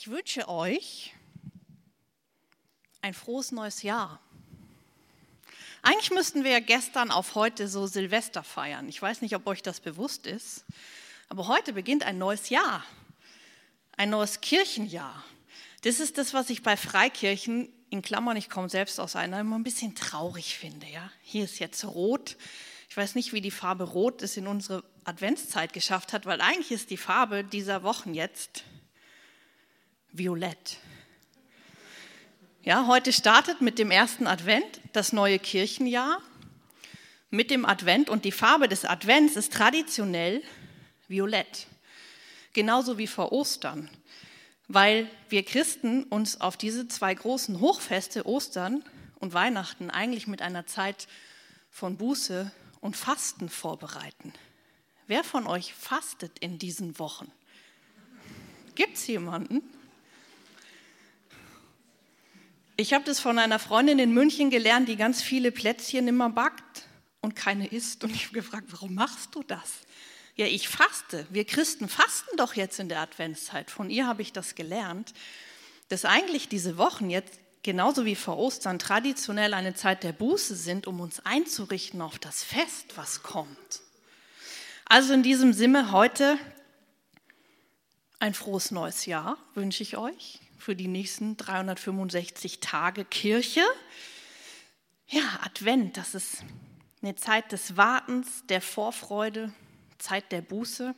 Ich 0.00 0.06
wünsche 0.06 0.48
euch 0.48 1.12
ein 3.00 3.12
frohes 3.12 3.50
neues 3.50 3.82
Jahr. 3.82 4.20
Eigentlich 5.82 6.12
müssten 6.12 6.44
wir 6.44 6.52
ja 6.52 6.60
gestern 6.60 7.10
auf 7.10 7.34
heute 7.34 7.66
so 7.66 7.88
Silvester 7.88 8.44
feiern. 8.44 8.88
Ich 8.88 9.02
weiß 9.02 9.22
nicht, 9.22 9.34
ob 9.34 9.44
euch 9.48 9.60
das 9.60 9.80
bewusst 9.80 10.28
ist, 10.28 10.64
aber 11.28 11.48
heute 11.48 11.72
beginnt 11.72 12.04
ein 12.04 12.16
neues 12.16 12.48
Jahr, 12.48 12.84
ein 13.96 14.10
neues 14.10 14.40
Kirchenjahr. 14.40 15.24
Das 15.82 15.98
ist 15.98 16.16
das, 16.16 16.32
was 16.32 16.48
ich 16.48 16.62
bei 16.62 16.76
Freikirchen 16.76 17.68
in 17.90 18.00
Klammern, 18.00 18.36
ich 18.36 18.48
komme 18.48 18.68
selbst 18.68 19.00
aus 19.00 19.16
einer, 19.16 19.40
immer 19.40 19.58
ein 19.58 19.64
bisschen 19.64 19.96
traurig 19.96 20.56
finde. 20.56 20.86
Ja? 20.86 21.10
Hier 21.22 21.42
ist 21.42 21.58
jetzt 21.58 21.84
rot. 21.84 22.36
Ich 22.88 22.96
weiß 22.96 23.16
nicht, 23.16 23.32
wie 23.32 23.40
die 23.40 23.50
Farbe 23.50 23.82
Rot 23.82 24.22
es 24.22 24.36
in 24.36 24.46
unsere 24.46 24.84
Adventszeit 25.02 25.72
geschafft 25.72 26.12
hat, 26.12 26.24
weil 26.24 26.40
eigentlich 26.40 26.70
ist 26.70 26.90
die 26.90 26.96
Farbe 26.96 27.42
dieser 27.42 27.82
Wochen 27.82 28.14
jetzt 28.14 28.62
violett. 30.12 30.78
Ja, 32.62 32.86
heute 32.86 33.12
startet 33.12 33.60
mit 33.60 33.78
dem 33.78 33.90
ersten 33.90 34.26
Advent 34.26 34.80
das 34.92 35.12
neue 35.12 35.38
Kirchenjahr. 35.38 36.20
Mit 37.30 37.50
dem 37.50 37.64
Advent 37.64 38.10
und 38.10 38.24
die 38.24 38.32
Farbe 38.32 38.68
des 38.68 38.84
Advents 38.84 39.36
ist 39.36 39.52
traditionell 39.52 40.42
violett. 41.08 41.66
Genauso 42.52 42.98
wie 42.98 43.06
vor 43.06 43.32
Ostern, 43.32 43.90
weil 44.66 45.08
wir 45.28 45.44
Christen 45.44 46.04
uns 46.04 46.40
auf 46.40 46.56
diese 46.56 46.88
zwei 46.88 47.14
großen 47.14 47.60
Hochfeste, 47.60 48.26
Ostern 48.26 48.82
und 49.18 49.34
Weihnachten, 49.34 49.90
eigentlich 49.90 50.26
mit 50.26 50.42
einer 50.42 50.66
Zeit 50.66 51.06
von 51.70 51.96
Buße 51.96 52.50
und 52.80 52.96
Fasten 52.96 53.48
vorbereiten. 53.48 54.32
Wer 55.06 55.24
von 55.24 55.46
euch 55.46 55.74
fastet 55.74 56.38
in 56.38 56.58
diesen 56.58 56.98
Wochen? 56.98 57.30
Gibt 58.74 58.96
es 58.96 59.06
jemanden? 59.06 59.62
Ich 62.80 62.92
habe 62.92 63.04
das 63.04 63.18
von 63.18 63.40
einer 63.40 63.58
Freundin 63.58 63.98
in 63.98 64.14
München 64.14 64.50
gelernt, 64.50 64.88
die 64.88 64.94
ganz 64.94 65.20
viele 65.20 65.50
Plätzchen 65.50 66.06
immer 66.06 66.30
backt 66.30 66.84
und 67.20 67.34
keine 67.34 67.66
isst. 67.66 68.04
Und 68.04 68.14
ich 68.14 68.26
habe 68.26 68.34
gefragt, 68.34 68.66
warum 68.70 68.94
machst 68.94 69.34
du 69.34 69.42
das? 69.42 69.80
Ja, 70.36 70.46
ich 70.46 70.68
faste. 70.68 71.26
Wir 71.28 71.44
Christen 71.44 71.88
fasten 71.88 72.36
doch 72.36 72.54
jetzt 72.54 72.78
in 72.78 72.88
der 72.88 73.00
Adventszeit. 73.00 73.72
Von 73.72 73.90
ihr 73.90 74.06
habe 74.06 74.22
ich 74.22 74.32
das 74.32 74.54
gelernt, 74.54 75.12
dass 75.88 76.04
eigentlich 76.04 76.48
diese 76.48 76.78
Wochen 76.78 77.10
jetzt 77.10 77.40
genauso 77.64 78.04
wie 78.04 78.14
vor 78.14 78.38
Ostern 78.38 78.78
traditionell 78.78 79.54
eine 79.54 79.74
Zeit 79.74 80.04
der 80.04 80.12
Buße 80.12 80.54
sind, 80.54 80.86
um 80.86 81.00
uns 81.00 81.18
einzurichten 81.26 82.00
auf 82.00 82.20
das 82.20 82.44
Fest, 82.44 82.92
was 82.94 83.24
kommt. 83.24 83.80
Also 84.84 85.14
in 85.14 85.24
diesem 85.24 85.52
Sinne 85.52 85.90
heute 85.90 86.38
ein 88.20 88.34
frohes 88.34 88.70
neues 88.70 89.04
Jahr 89.04 89.36
wünsche 89.54 89.82
ich 89.82 89.96
euch 89.96 90.38
für 90.58 90.76
die 90.76 90.88
nächsten 90.88 91.36
365 91.36 92.60
Tage 92.60 93.04
Kirche. 93.04 93.62
Ja, 95.06 95.40
Advent, 95.42 95.96
das 95.96 96.14
ist 96.14 96.44
eine 97.00 97.14
Zeit 97.14 97.52
des 97.52 97.76
Wartens, 97.76 98.44
der 98.48 98.60
Vorfreude, 98.60 99.52
Zeit 99.98 100.32
der 100.32 100.42
Buße. 100.42 100.94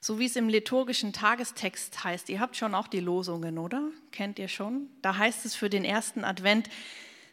So 0.00 0.20
wie 0.20 0.26
es 0.26 0.36
im 0.36 0.48
liturgischen 0.48 1.12
Tagestext 1.12 2.04
heißt. 2.04 2.28
Ihr 2.28 2.38
habt 2.38 2.56
schon 2.56 2.74
auch 2.74 2.86
die 2.86 3.00
Losungen, 3.00 3.58
oder? 3.58 3.90
Kennt 4.12 4.38
ihr 4.38 4.46
schon? 4.46 4.88
Da 5.02 5.16
heißt 5.16 5.44
es 5.44 5.56
für 5.56 5.68
den 5.68 5.84
ersten 5.84 6.24
Advent, 6.24 6.68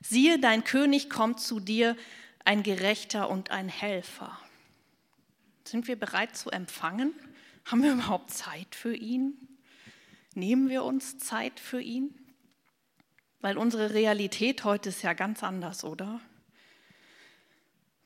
siehe, 0.02 0.40
dein 0.40 0.64
König 0.64 1.10
kommt 1.10 1.40
zu 1.40 1.60
dir, 1.60 1.96
ein 2.44 2.64
Gerechter 2.64 3.30
und 3.30 3.52
ein 3.52 3.70
Helfer. 3.70 4.40
Sind 5.64 5.88
wir 5.88 5.96
bereit 5.96 6.36
zu 6.36 6.50
empfangen? 6.50 7.14
Haben 7.66 7.84
wir 7.84 7.94
überhaupt 7.94 8.32
Zeit 8.32 8.76
für 8.76 8.96
ihn? 8.96 9.55
Nehmen 10.36 10.70
wir 10.70 10.84
uns 10.84 11.18
Zeit 11.18 11.60
für 11.60 11.82
ihn? 11.82 12.14
Weil 13.40 13.58
unsere 13.58 13.94
Realität 13.94 14.66
heute 14.66 14.90
ist 14.90 15.02
ja 15.02 15.14
ganz 15.14 15.44
anders, 15.44 15.84
oder? 15.86 16.20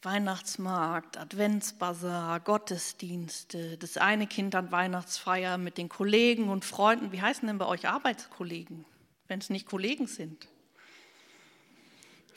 Weihnachtsmarkt, 0.04 1.18
Adventsbazar, 1.18 2.40
Gottesdienste, 2.40 3.78
das 3.78 3.98
eine 3.98 4.28
Kind 4.28 4.54
an 4.56 4.72
Weihnachtsfeier 4.72 5.58
mit 5.58 5.78
den 5.78 5.90
Kollegen 5.90 6.50
und 6.50 6.66
Freunden. 6.66 7.12
Wie 7.12 7.22
heißen 7.22 7.48
denn 7.48 7.58
bei 7.58 7.66
euch 7.66 7.88
Arbeitskollegen, 7.88 8.86
wenn 9.28 9.40
es 9.40 9.50
nicht 9.50 9.66
Kollegen 9.66 10.08
sind? 10.08 10.48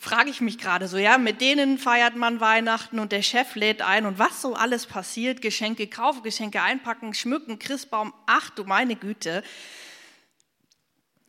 Frage 0.03 0.31
ich 0.31 0.41
mich 0.41 0.59
gerade 0.59 0.89
so, 0.89 0.99
ja, 0.99 1.17
mit 1.17 1.41
denen 1.41 1.79
feiert 1.79 2.17
man 2.17 2.41
Weihnachten 2.41 2.99
und 2.99 3.13
der 3.13 3.23
Chef 3.23 3.55
lädt 3.55 3.83
ein 3.83 4.05
und 4.05 4.19
was 4.19 4.43
so 4.43 4.55
alles 4.55 4.87
passiert, 4.87 5.41
Geschenke 5.41 5.87
kaufen, 5.87 6.25
Geschenke 6.25 6.61
einpacken, 6.61 7.15
schmücken, 7.15 7.61
Christbaum, 7.61 8.13
ach 8.27 8.51
du 8.51 8.65
meine 8.65 8.97
Güte. 8.97 9.45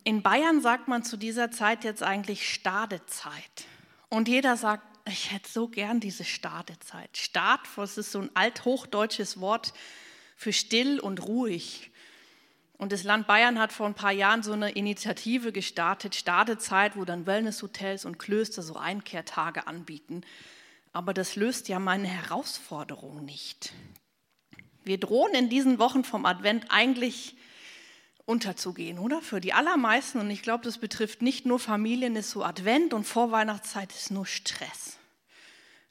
In 0.04 0.24
Bayern 0.24 0.60
sagt 0.60 0.88
man 0.88 1.04
zu 1.04 1.18
dieser 1.18 1.52
Zeit 1.52 1.84
jetzt 1.84 2.02
eigentlich 2.02 2.52
Stadezeit. 2.52 3.68
Und 4.10 4.28
jeder 4.28 4.58
sagt, 4.58 4.88
ich 5.08 5.32
hätte 5.32 5.52
so 5.52 5.68
gern 5.68 6.00
diese 6.00 6.24
Stadezeit. 6.24 7.16
Stad, 7.16 7.60
das 7.76 8.00
ist 8.00 8.12
so 8.12 8.22
ein 8.22 8.32
althochdeutsches 8.34 9.40
Wort 9.40 9.76
für 10.36 10.52
still 10.52 11.00
und 11.00 11.22
ruhig. 11.22 11.92
Und 12.84 12.92
das 12.92 13.06
Land 13.06 13.28
Bayern 13.28 13.60
hat 13.60 13.72
vor 13.72 13.86
ein 13.86 13.94
paar 13.94 14.12
Jahren 14.12 14.44
so 14.44 14.52
eine 14.52 14.72
Initiative 14.72 15.54
gestartet, 15.54 16.16
Stadezeit, 16.16 16.98
wo 16.98 17.06
dann 17.06 17.26
Wellnesshotels 17.26 18.04
und 18.04 18.20
Klöster 18.20 18.62
so 18.62 18.76
Einkehrtage 18.76 19.68
anbieten. 19.68 20.20
Aber 20.92 21.14
das 21.14 21.38
löst 21.38 21.70
ja 21.70 21.80
meine 21.80 22.10
Herausforderung 22.10 23.24
nicht. 23.24 23.72
Wir 24.84 25.00
drohen 25.00 25.34
in 25.34 25.48
diesen 25.48 25.80
Wochen 25.80 26.04
vom 26.04 26.26
Advent 26.26 26.66
eigentlich 26.72 27.38
unterzugehen, 28.26 29.00
oder? 29.00 29.22
Für 29.22 29.40
die 29.40 29.54
allermeisten, 29.54 30.20
und 30.20 30.30
ich 30.30 30.42
glaube, 30.42 30.66
das 30.66 30.78
betrifft 30.78 31.22
nicht 31.22 31.46
nur 31.46 31.60
Familien, 31.60 32.18
ist 32.18 32.32
so 32.32 32.44
Advent 32.44 32.94
und 32.94 33.06
Vorweihnachtszeit 33.06 33.94
ist 33.94 34.12
nur 34.12 34.26
Stress. 34.26 34.98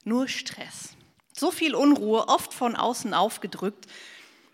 Nur 0.04 0.28
Stress. 0.28 0.90
So 1.32 1.50
viel 1.50 1.74
Unruhe, 1.74 2.28
oft 2.28 2.52
von 2.52 2.76
außen 2.76 3.14
aufgedrückt. 3.14 3.86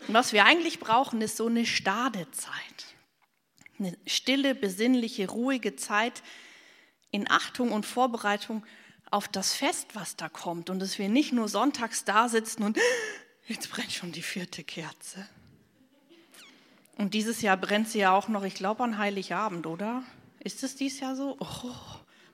Und 0.07 0.13
was 0.13 0.33
wir 0.33 0.45
eigentlich 0.45 0.79
brauchen, 0.79 1.21
ist 1.21 1.37
so 1.37 1.47
eine 1.47 1.65
Stadezeit. 1.65 2.55
Eine 3.77 3.97
stille, 4.05 4.55
besinnliche, 4.55 5.29
ruhige 5.29 5.75
Zeit 5.75 6.23
in 7.11 7.29
Achtung 7.29 7.71
und 7.71 7.85
Vorbereitung 7.85 8.65
auf 9.11 9.27
das 9.27 9.53
Fest, 9.53 9.89
was 9.93 10.15
da 10.15 10.29
kommt. 10.29 10.69
Und 10.69 10.79
dass 10.79 10.99
wir 10.99 11.09
nicht 11.09 11.33
nur 11.33 11.47
sonntags 11.47 12.05
da 12.05 12.29
sitzen 12.29 12.63
und 12.63 12.77
jetzt 13.47 13.69
brennt 13.69 13.91
schon 13.91 14.11
die 14.11 14.21
vierte 14.21 14.63
Kerze. 14.63 15.27
Und 16.97 17.13
dieses 17.13 17.41
Jahr 17.41 17.55
brennt 17.55 17.87
sie 17.89 17.99
ja 17.99 18.11
auch 18.11 18.27
noch, 18.27 18.43
ich 18.43 18.55
glaube, 18.55 18.83
an 18.83 18.97
Heiligabend, 18.97 19.65
oder? 19.65 20.03
Ist 20.39 20.63
es 20.63 20.75
dieses 20.75 20.99
Jahr 20.99 21.15
so? 21.15 21.37
Oh, 21.39 21.75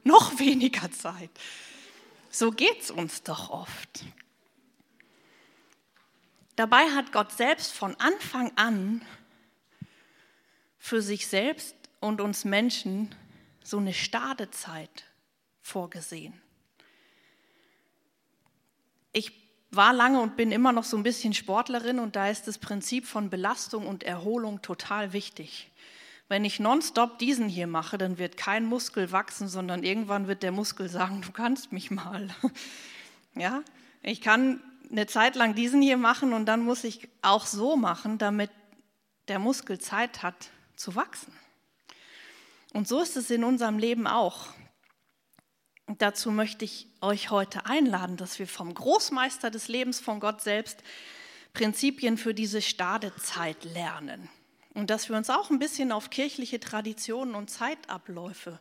noch 0.03 0.39
weniger 0.39 0.91
Zeit. 0.91 1.29
So 2.31 2.51
geht 2.51 2.81
es 2.81 2.91
uns 2.91 3.23
doch 3.23 3.49
oft. 3.49 4.05
Dabei 6.55 6.89
hat 6.91 7.11
Gott 7.11 7.31
selbst 7.31 7.73
von 7.73 7.95
Anfang 7.99 8.51
an 8.55 9.01
für 10.77 11.01
sich 11.01 11.27
selbst 11.27 11.75
und 11.99 12.21
uns 12.21 12.45
Menschen 12.45 13.13
so 13.63 13.77
eine 13.77 13.93
Stadezeit 13.93 15.05
vorgesehen. 15.61 16.33
Ich 19.11 19.33
war 19.71 19.93
lange 19.93 20.21
und 20.21 20.37
bin 20.37 20.51
immer 20.51 20.71
noch 20.71 20.83
so 20.83 20.95
ein 20.95 21.03
bisschen 21.03 21.33
Sportlerin 21.33 21.99
und 21.99 22.15
da 22.15 22.29
ist 22.29 22.47
das 22.47 22.57
Prinzip 22.57 23.05
von 23.05 23.29
Belastung 23.29 23.87
und 23.87 24.03
Erholung 24.03 24.61
total 24.61 25.11
wichtig. 25.11 25.71
Wenn 26.27 26.45
ich 26.45 26.59
nonstop 26.59 27.19
diesen 27.19 27.49
hier 27.49 27.67
mache, 27.67 27.97
dann 27.97 28.17
wird 28.17 28.37
kein 28.37 28.65
Muskel 28.65 29.11
wachsen, 29.11 29.47
sondern 29.47 29.83
irgendwann 29.83 30.27
wird 30.27 30.43
der 30.43 30.51
Muskel 30.51 30.89
sagen, 30.89 31.21
du 31.21 31.31
kannst 31.31 31.71
mich 31.71 31.91
mal. 31.91 32.29
Ja, 33.37 33.63
ich 34.01 34.21
kann 34.21 34.61
eine 34.91 35.07
Zeit 35.07 35.35
lang 35.35 35.55
diesen 35.55 35.81
hier 35.81 35.97
machen 35.97 36.33
und 36.33 36.45
dann 36.45 36.63
muss 36.63 36.83
ich 36.83 37.09
auch 37.21 37.45
so 37.45 37.75
machen, 37.75 38.17
damit 38.17 38.51
der 39.27 39.39
Muskel 39.39 39.79
Zeit 39.79 40.23
hat 40.23 40.49
zu 40.75 40.95
wachsen. 40.95 41.33
Und 42.73 42.87
so 42.87 43.01
ist 43.01 43.15
es 43.15 43.29
in 43.29 43.43
unserem 43.43 43.77
Leben 43.79 44.07
auch. 44.07 44.49
Und 45.85 46.01
dazu 46.01 46.31
möchte 46.31 46.65
ich 46.65 46.87
euch 47.01 47.29
heute 47.29 47.65
einladen, 47.65 48.17
dass 48.17 48.39
wir 48.39 48.47
vom 48.47 48.73
Großmeister 48.73 49.51
des 49.51 49.67
Lebens, 49.67 49.99
von 49.99 50.19
Gott 50.19 50.41
selbst, 50.41 50.83
Prinzipien 51.53 52.17
für 52.17 52.33
diese 52.33 52.61
Stadezeit 52.61 53.63
lernen. 53.63 54.29
Und 54.73 54.89
dass 54.89 55.07
wir 55.07 55.15
uns 55.15 55.29
auch 55.29 55.49
ein 55.49 55.59
bisschen 55.59 55.91
auf 55.91 56.09
kirchliche 56.09 56.59
Traditionen 56.59 57.33
und 57.33 57.49
Zeitabläufe 57.49 58.59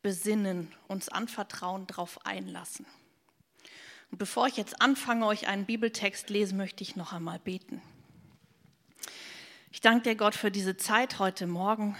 besinnen, 0.00 0.72
uns 0.86 1.08
anvertrauen, 1.08 1.86
darauf 1.86 2.24
einlassen. 2.24 2.86
Und 4.14 4.18
bevor 4.18 4.46
ich 4.46 4.56
jetzt 4.56 4.80
anfange, 4.80 5.26
euch 5.26 5.48
einen 5.48 5.64
Bibeltext 5.64 6.30
lesen, 6.30 6.56
möchte 6.56 6.84
ich 6.84 6.94
noch 6.94 7.12
einmal 7.12 7.40
beten. 7.40 7.82
Ich 9.72 9.80
danke 9.80 10.10
dir, 10.10 10.14
Gott, 10.14 10.36
für 10.36 10.52
diese 10.52 10.76
Zeit 10.76 11.18
heute 11.18 11.48
Morgen, 11.48 11.96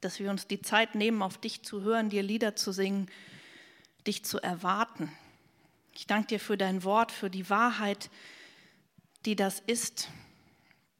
dass 0.00 0.20
wir 0.20 0.30
uns 0.30 0.46
die 0.46 0.62
Zeit 0.62 0.94
nehmen, 0.94 1.22
auf 1.22 1.36
dich 1.36 1.64
zu 1.64 1.82
hören, 1.82 2.08
dir 2.08 2.22
Lieder 2.22 2.54
zu 2.54 2.70
singen 2.70 3.10
dich 4.06 4.24
zu 4.24 4.38
erwarten. 4.38 5.10
Ich 5.96 6.06
danke 6.06 6.28
dir 6.28 6.38
für 6.38 6.56
dein 6.56 6.84
Wort, 6.84 7.10
für 7.10 7.30
die 7.30 7.50
Wahrheit, 7.50 8.10
die 9.26 9.34
das 9.34 9.58
ist. 9.58 10.10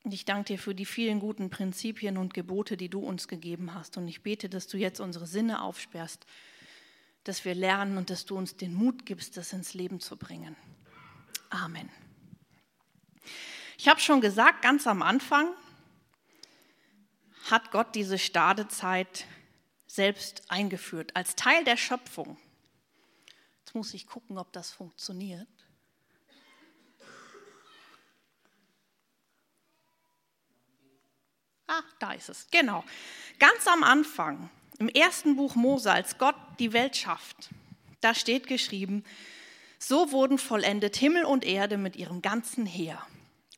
Und 0.03 0.15
ich 0.15 0.25
danke 0.25 0.55
dir 0.55 0.59
für 0.59 0.75
die 0.75 0.85
vielen 0.85 1.21
guten 1.21 1.49
Prinzipien 1.49 2.19
und 2.19 2.35
Gebote, 2.35 2.77
die 2.77 2.89
du 2.89 2.99
uns 2.99 3.29
gegeben 3.29 3.73
hast. 3.73 3.97
Und 3.99 4.09
ich 4.09 4.23
bete, 4.23 4.49
dass 4.49 4.67
du 4.67 4.79
jetzt 4.79 4.99
unsere 4.99 5.29
Sinne 5.29 5.63
aufsperrst, 5.63 6.27
dass 7.25 7.45
wir 7.45 7.55
lernen 7.55 7.97
und 7.97 8.11
dass 8.11 8.27
du 8.27 8.37
uns 8.37 8.57
den 8.57 8.75
Mut 8.75 9.07
gibst, 9.07 9.37
das 9.37 9.53
ins 9.53 9.75
Leben 9.75 10.01
zu 10.01 10.17
bringen. 10.17 10.57
Amen. 11.51 11.91
Ich 13.79 13.89
habe 13.89 14.01
schon 14.01 14.21
gesagt, 14.21 14.63
ganz 14.63 14.87
am 14.87 15.03
Anfang 15.03 15.49
hat 17.51 17.71
Gott 17.71 17.95
diese 17.95 18.19
Stadezeit 18.19 19.27
selbst 19.87 20.51
eingeführt, 20.51 21.15
als 21.15 21.37
Teil 21.37 21.65
der 21.65 21.77
Schöpfung. 21.77 22.39
Jetzt 23.61 23.75
muss 23.75 23.95
ich 23.95 24.07
gucken, 24.07 24.39
ob 24.39 24.53
das 24.53 24.71
funktioniert. 24.73 25.49
Ah, 31.67 31.83
da 31.99 32.13
ist 32.13 32.29
es, 32.29 32.47
genau. 32.51 32.85
Ganz 33.39 33.67
am 33.67 33.83
Anfang, 33.83 34.51
im 34.79 34.89
ersten 34.89 35.37
Buch 35.37 35.55
Mose, 35.55 35.93
als 35.93 36.19
Gott 36.19 36.37
die 36.59 36.73
Welt 36.73 36.97
schafft, 36.97 37.51
da 38.01 38.15
steht 38.15 38.47
geschrieben, 38.47 39.05
so 39.79 40.13
wurden 40.13 40.39
vollendet 40.39 40.97
Himmel 40.97 41.25
und 41.25 41.45
Erde 41.45 41.79
mit 41.79 41.97
ihrem 41.97 42.23
ganzen 42.23 42.67
Heer. 42.67 42.99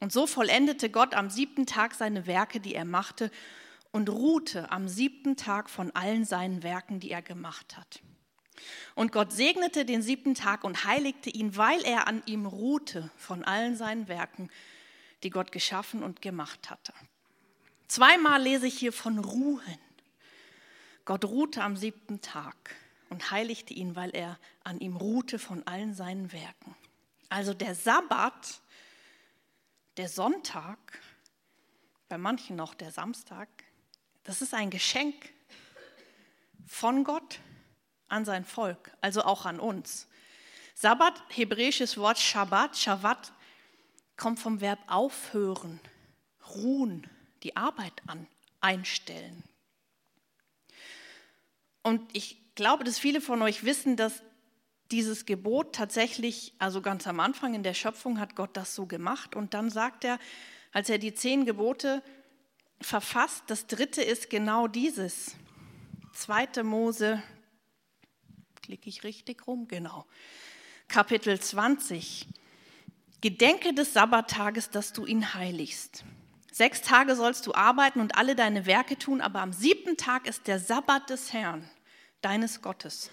Und 0.01 0.13
so 0.13 0.27
vollendete 0.27 0.91
Gott 0.91 1.15
am 1.15 1.31
siebten 1.31 1.67
Tag 1.67 1.95
seine 1.95 2.27
Werke, 2.27 2.61
die 2.61 2.75
er 2.75 2.85
machte, 2.85 3.31
und 3.93 4.11
ruhte 4.11 4.71
am 4.71 4.89
siebten 4.89 5.37
Tag 5.37 5.71
von 5.71 5.91
allen 5.93 6.25
seinen 6.25 6.63
Werken, 6.63 7.01
die 7.01 7.11
er 7.11 7.23
gemacht 7.23 7.77
hat. 7.77 8.03
Und 8.95 9.13
Gott 9.13 9.33
segnete 9.33 9.85
den 9.85 10.03
siebten 10.03 10.35
Tag 10.35 10.65
und 10.65 10.85
heiligte 10.85 11.31
ihn, 11.31 11.57
weil 11.57 11.83
er 11.85 12.07
an 12.07 12.23
ihm 12.27 12.47
ruhte 12.47 13.11
von 13.17 13.45
allen 13.45 13.77
seinen 13.77 14.09
Werken, 14.09 14.51
die 15.23 15.31
Gott 15.31 15.53
geschaffen 15.53 16.03
und 16.03 16.21
gemacht 16.21 16.71
hatte. 16.71 16.93
Zweimal 17.89 18.43
lese 18.43 18.67
ich 18.67 18.79
hier 18.79 18.93
von 18.93 19.19
Ruhen. 19.19 19.79
Gott 21.07 21.25
ruhte 21.25 21.63
am 21.63 21.77
siebten 21.77 22.21
Tag 22.21 22.75
und 23.09 23.31
heiligte 23.31 23.73
ihn, 23.73 23.95
weil 23.95 24.11
er 24.11 24.39
an 24.65 24.81
ihm 24.81 24.97
ruhte 24.97 25.39
von 25.39 25.65
allen 25.67 25.95
seinen 25.95 26.33
Werken. 26.33 26.75
Also 27.29 27.55
der 27.55 27.77
Sabbat, 27.77 28.61
der 29.97 30.09
Sonntag, 30.09 30.79
bei 32.09 32.19
manchen 32.19 32.57
noch 32.57 32.75
der 32.75 32.91
Samstag, 32.91 33.49
das 34.25 34.43
ist 34.43 34.53
ein 34.53 34.69
Geschenk 34.69 35.33
von 36.67 37.05
Gott 37.05 37.39
an 38.09 38.25
sein 38.25 38.45
Volk, 38.45 38.91
also 39.01 39.23
auch 39.23 39.47
an 39.47 39.61
uns. 39.61 40.09
Sabbat, 40.75 41.23
hebräisches 41.29 41.97
Wort 41.97 42.19
Shabbat, 42.19 42.77
Shabbat, 42.77 43.33
kommt 44.17 44.41
vom 44.41 44.61
Verb 44.61 44.81
aufhören, 44.89 45.81
ruhen, 46.57 47.09
die 47.45 47.57
Arbeit 47.57 48.03
an, 48.09 48.27
einstellen. 48.61 49.45
Und 51.87 52.03
ich 52.17 52.43
glaube, 52.57 52.83
dass 52.83 52.99
viele 52.99 53.21
von 53.21 53.41
euch 53.43 53.63
wissen, 53.63 53.95
dass 53.95 54.25
dieses 54.91 55.25
Gebot 55.25 55.73
tatsächlich, 55.73 56.53
also 56.59 56.83
ganz 56.83 57.07
am 57.07 57.21
Anfang 57.21 57.55
in 57.55 57.63
der 57.63 57.75
Schöpfung 57.75 58.19
hat 58.19 58.35
Gott 58.35 58.57
das 58.57 58.75
so 58.75 58.87
gemacht 58.87 59.37
und 59.37 59.55
dann 59.55 59.71
sagt 59.71 60.03
er, 60.03 60.19
als 60.73 60.91
er 60.91 60.99
die 60.99 61.15
zehn 61.15 61.45
Gebote 61.45 62.03
verfasst, 62.81 63.45
das 63.47 63.69
dritte 63.69 64.03
ist 64.03 64.31
genau 64.31 64.67
dieses. 64.67 65.37
Zweite 66.13 66.65
Mose 66.65 67.23
Klicke 68.63 68.89
ich 68.89 69.05
richtig 69.05 69.47
rum? 69.47 69.69
Genau. 69.69 70.07
Kapitel 70.89 71.39
20. 71.39 72.27
Gedenke 73.21 73.75
des 73.75 73.93
Sabbattages, 73.93 74.71
dass 74.71 74.93
du 74.93 75.07
ihn 75.07 75.35
heiligst. 75.35 76.05
Sechs 76.51 76.83
Tage 76.83 77.15
sollst 77.15 77.47
du 77.47 77.55
arbeiten 77.55 78.01
und 78.01 78.17
alle 78.17 78.35
deine 78.35 78.67
Werke 78.67 78.99
tun, 78.99 79.21
aber 79.21 79.41
am 79.41 79.53
siebten 79.53 79.97
Tag 79.97 80.27
ist 80.27 80.49
der 80.49 80.59
Sabbat 80.59 81.11
des 81.11 81.33
Herrn, 81.33 81.71
deines 82.27 82.61
Gottes. 82.61 83.11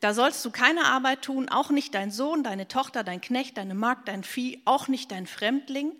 Da 0.00 0.14
sollst 0.14 0.42
du 0.44 0.50
keine 0.50 0.86
Arbeit 0.86 1.22
tun, 1.22 1.50
auch 1.50 1.70
nicht 1.70 1.94
dein 1.94 2.10
Sohn, 2.10 2.42
deine 2.42 2.66
Tochter, 2.66 3.04
dein 3.04 3.20
Knecht, 3.20 3.58
deine 3.58 3.74
Magd, 3.74 4.08
dein 4.08 4.24
Vieh, 4.24 4.62
auch 4.64 4.88
nicht 4.88 5.12
dein 5.12 5.26
Fremdling, 5.26 5.92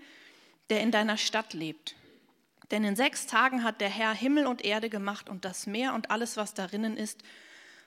der 0.71 0.81
in 0.81 0.91
deiner 0.91 1.19
Stadt 1.19 1.53
lebt. 1.53 1.95
Denn 2.71 2.85
in 2.85 2.97
sechs 2.97 3.27
Tagen 3.27 3.63
hat 3.63 3.83
der 3.83 3.91
Herr 3.91 4.15
Himmel 4.15 4.47
und 4.47 4.65
Erde 4.65 4.89
gemacht 4.89 5.29
und 5.29 5.45
das 5.45 5.67
Meer 5.67 5.93
und 5.93 6.11
alles, 6.11 6.39
was 6.39 6.55
darinnen 6.55 6.97
ist. 6.97 7.23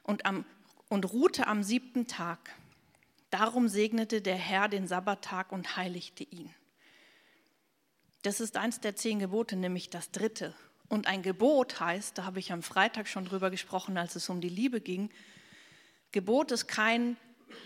Und 0.04 0.28
am 0.28 0.46
und 0.90 1.12
ruhte 1.12 1.48
am 1.48 1.64
siebten 1.64 2.06
Tag. 2.06 2.54
Darum 3.32 3.68
segnete 3.68 4.22
der 4.22 4.36
Herr 4.36 4.70
den 4.70 4.88
Sabbattag 4.88 5.52
und 5.52 5.76
heiligte 5.76 6.24
ihn. 6.24 6.54
Das 8.22 8.40
ist 8.40 8.58
eins 8.58 8.80
der 8.80 8.96
zehn 8.96 9.18
Gebote, 9.18 9.56
nämlich 9.56 9.90
das 9.90 10.12
dritte. 10.12 10.54
Und 10.88 11.08
ein 11.08 11.24
Gebot 11.24 11.80
heißt, 11.80 12.18
da 12.18 12.26
habe 12.26 12.40
ich 12.40 12.52
am 12.52 12.62
Freitag 12.62 13.08
schon 13.08 13.26
drüber 13.26 13.50
gesprochen, 13.50 13.98
als 13.98 14.16
es 14.16 14.30
um 14.30 14.42
die 14.42 14.50
Liebe 14.50 14.82
ging, 14.82 15.10
Gebot 16.12 16.52
ist 16.52 16.68
kein 16.68 17.18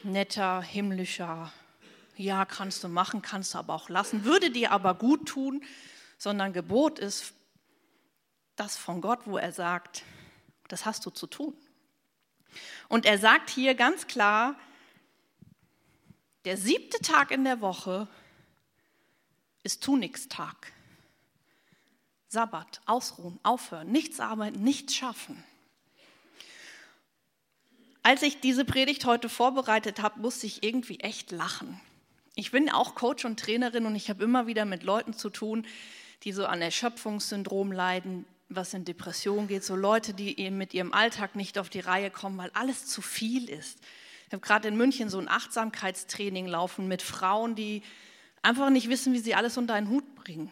netter, 0.03 0.61
himmlischer, 0.61 1.53
ja, 2.15 2.45
kannst 2.45 2.83
du 2.83 2.87
machen, 2.87 3.21
kannst 3.21 3.53
du 3.53 3.59
aber 3.59 3.75
auch 3.75 3.89
lassen, 3.89 4.25
würde 4.25 4.49
dir 4.49 4.71
aber 4.71 4.95
gut 4.95 5.27
tun, 5.27 5.63
sondern 6.17 6.51
Gebot 6.51 6.99
ist 6.99 7.33
das 8.55 8.75
von 8.75 9.01
Gott, 9.01 9.21
wo 9.25 9.37
er 9.37 9.51
sagt, 9.51 10.03
das 10.67 10.85
hast 10.85 11.05
du 11.05 11.11
zu 11.11 11.27
tun. 11.27 11.53
Und 12.87 13.05
er 13.05 13.19
sagt 13.19 13.49
hier 13.49 13.75
ganz 13.75 14.07
klar, 14.07 14.55
der 16.45 16.57
siebte 16.57 16.99
Tag 16.99 17.31
in 17.31 17.43
der 17.43 17.61
Woche 17.61 18.07
ist 19.63 19.83
Tunixtag. 19.83 20.73
Sabbat, 22.29 22.79
ausruhen, 22.85 23.39
aufhören, 23.41 23.91
nichts 23.91 24.19
arbeiten, 24.19 24.63
nichts 24.63 24.95
schaffen. 24.95 25.43
Als 28.03 28.21
ich 28.21 28.39
diese 28.39 28.65
Predigt 28.65 29.03
heute 29.05 29.29
vorbereitet 29.29 30.01
habe, 30.01 30.19
musste 30.19 30.45
ich 30.45 30.63
irgendwie 30.63 30.99
echt 30.99 31.31
lachen. 31.31 31.81
Ich 32.35 32.51
bin 32.51 32.69
auch 32.69 32.93
Coach 32.93 33.25
und 33.25 33.39
Trainerin 33.39 33.87
und 33.87 33.95
ich 33.95 34.09
habe 34.11 34.23
immer 34.23 34.45
wieder 34.45 34.65
mit 34.65 34.83
Leuten 34.83 35.13
zu 35.13 35.31
tun, 35.31 35.65
die 36.23 36.31
so 36.31 36.45
an 36.45 36.61
Erschöpfungssyndrom 36.61 37.71
leiden, 37.71 38.25
was 38.47 38.75
in 38.75 38.85
Depression 38.85 39.47
geht, 39.47 39.63
so 39.63 39.75
Leute, 39.75 40.13
die 40.13 40.39
eben 40.39 40.57
mit 40.57 40.73
ihrem 40.75 40.93
Alltag 40.93 41.35
nicht 41.35 41.57
auf 41.57 41.69
die 41.69 41.79
Reihe 41.79 42.11
kommen, 42.11 42.37
weil 42.37 42.51
alles 42.53 42.85
zu 42.85 43.01
viel 43.01 43.49
ist. 43.49 43.79
Ich 44.27 44.33
habe 44.33 44.41
gerade 44.41 44.67
in 44.67 44.77
München 44.77 45.09
so 45.09 45.17
ein 45.17 45.27
Achtsamkeitstraining 45.27 46.45
laufen 46.45 46.87
mit 46.87 47.01
Frauen, 47.01 47.55
die 47.55 47.81
einfach 48.43 48.69
nicht 48.69 48.87
wissen, 48.87 49.13
wie 49.13 49.19
sie 49.19 49.33
alles 49.33 49.57
unter 49.57 49.73
einen 49.73 49.89
Hut 49.89 50.15
bringen. 50.15 50.51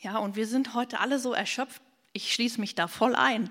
Ja, 0.00 0.18
und 0.18 0.36
wir 0.36 0.46
sind 0.46 0.74
heute 0.74 1.00
alle 1.00 1.18
so 1.18 1.32
erschöpft. 1.32 1.82
Ich 2.12 2.32
schließe 2.32 2.60
mich 2.60 2.74
da 2.74 2.88
voll 2.88 3.14
ein. 3.14 3.50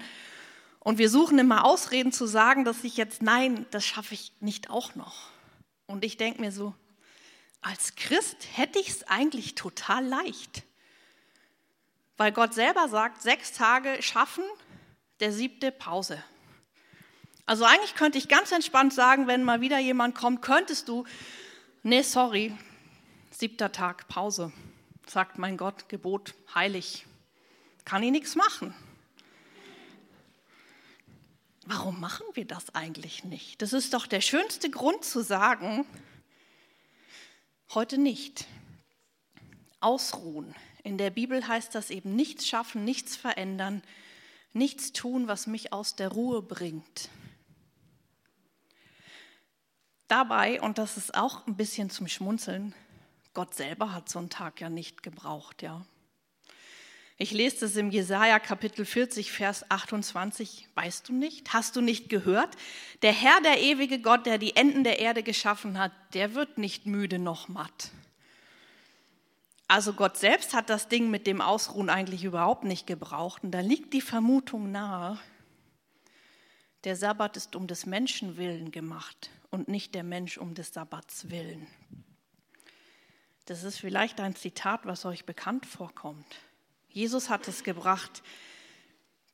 Und 0.80 0.98
wir 0.98 1.10
suchen 1.10 1.38
immer 1.39 1.66
Ausreden 1.66 2.12
zu 2.12 2.25
sagen, 2.25 2.63
dass 2.63 2.84
ich 2.84 2.96
jetzt, 2.96 3.22
nein, 3.22 3.66
das 3.72 3.86
schaffe 3.86 4.13
ich 4.13 4.32
nicht 4.39 4.70
auch 4.70 4.96
noch. 4.96 5.30
Und 5.86 6.06
ich 6.06 6.16
denke 6.16 6.39
mir 6.39 6.51
so, 6.51 6.74
als 7.62 7.96
Christ 7.96 8.38
hätte 8.54 8.80
ich 8.80 8.89
es 8.89 9.04
eigentlich 9.04 9.56
total 9.56 10.06
leicht. 10.06 10.63
Weil 12.16 12.32
Gott 12.32 12.54
selber 12.54 12.88
sagt, 12.88 13.22
sechs 13.22 13.51
Tage 13.51 14.01
schaffen, 14.01 14.44
der 15.20 15.34
siebte 15.34 15.72
Pause. 15.72 16.24
Also 17.46 17.66
eigentlich 17.66 17.96
könnte 17.96 18.18
ich 18.18 18.27
ganz 18.27 18.51
entspannt 18.51 18.94
sagen, 18.94 19.27
wenn 19.27 19.44
mal 19.44 19.62
wieder 19.62 19.80
jemand 19.80 20.16
kommt, 20.16 20.42
könntest 20.42 20.88
du, 20.88 21.06
nee, 21.84 22.01
sorry, 22.01 22.56
siebter 23.32 23.72
Tag 23.72 24.08
Pause, 24.08 24.51
sagt 25.10 25.38
mein 25.38 25.58
Gott, 25.58 25.90
Gebot 25.90 26.34
heilig, 26.54 27.06
kann 27.86 28.04
ich 28.04 28.12
nichts 28.12 28.36
machen. 28.36 28.74
Warum 31.66 32.00
machen 32.00 32.26
wir 32.34 32.46
das 32.46 32.74
eigentlich 32.76 33.24
nicht? 33.24 33.62
Das 33.62 33.74
ist 33.74 33.94
doch 33.94 34.08
der 34.08 34.22
schönste 34.22 34.70
Grund 34.70 35.04
zu 35.04 35.22
sagen, 35.22 35.86
heute 37.74 37.98
nicht. 37.98 38.46
Ausruhen, 39.80 40.56
in 40.84 40.98
der 40.98 41.10
Bibel 41.10 41.48
heißt 41.48 41.76
das 41.76 41.90
eben 41.90 42.16
nichts 42.16 42.48
schaffen, 42.48 42.84
nichts 42.84 43.16
verändern, 43.16 43.84
nichts 44.54 44.94
tun, 44.94 45.28
was 45.28 45.46
mich 45.46 45.74
aus 45.74 45.96
der 45.96 46.10
Ruhe 46.10 46.42
bringt. 46.42 47.10
Dabei, 50.08 50.62
und 50.62 50.78
das 50.78 50.96
ist 50.96 51.16
auch 51.16 51.46
ein 51.48 51.58
bisschen 51.58 51.90
zum 51.90 52.08
Schmunzeln, 52.08 52.74
Gott 53.38 53.53
selber 53.53 53.94
hat 53.94 54.10
so 54.10 54.17
einen 54.17 54.32
Tag 54.32 54.62
ja 54.62 54.67
nicht 54.67 55.03
gebraucht, 55.03 55.62
ja. 55.62 55.86
Ich 57.17 57.29
lese 57.29 57.60
das 57.60 57.75
im 57.75 57.91
Jesaja 57.91 58.39
Kapitel 58.39 58.84
40, 58.84 59.32
Vers 59.32 59.70
28. 59.70 60.67
Weißt 60.74 61.08
du 61.08 61.13
nicht? 61.13 61.53
Hast 61.53 61.75
du 61.75 61.82
nicht 61.82 62.10
gehört? 62.10 62.56
Der 63.03 63.12
Herr, 63.12 63.39
der 63.41 63.62
ewige 63.62 64.01
Gott, 64.01 64.25
der 64.25 64.39
die 64.39 64.56
Enden 64.56 64.84
der 64.84 64.98
Erde 64.98 65.22
geschaffen 65.22 65.77
hat, 65.77 65.91
der 66.15 66.34
wird 66.34 66.58
nicht 66.58 66.88
müde 66.88 67.20
noch 67.20 67.48
matt. 67.48 67.91
Also 69.67 69.94
Gott 69.94 70.17
selbst 70.17 70.56
hat 70.56 70.72
das 70.72 70.88
Ding 70.88 71.12
mit 71.12 71.27
dem 71.27 71.39
Ausruhen 71.39 71.91
eigentlich 71.91 72.24
überhaupt 72.24 72.63
nicht 72.63 72.88
gebraucht. 72.88 73.44
Und 73.44 73.51
da 73.51 73.60
liegt 73.60 73.94
die 73.94 74.01
Vermutung 74.01 74.72
nahe, 74.72 75.20
der 76.86 76.96
Sabbat 76.96 77.38
ist 77.38 77.56
um 77.56 77.67
des 77.67 77.86
Menschen 77.86 78.36
willen 78.36 78.72
gemacht 78.72 79.29
und 79.51 79.67
nicht 79.67 79.94
der 79.94 80.03
Mensch 80.03 80.39
um 80.39 80.56
des 80.56 80.74
Sabbats 80.74 81.29
willen. 81.29 81.67
Das 83.48 83.63
ist 83.63 83.80
vielleicht 83.80 84.20
ein 84.20 84.36
Zitat, 84.36 84.82
was 84.84 85.06
euch 85.06 85.25
bekannt 85.25 85.66
vorkommt. 85.66 86.25
Jesus 86.89 87.30
hat 87.30 87.48
es 87.48 87.63
gebracht. 87.63 88.22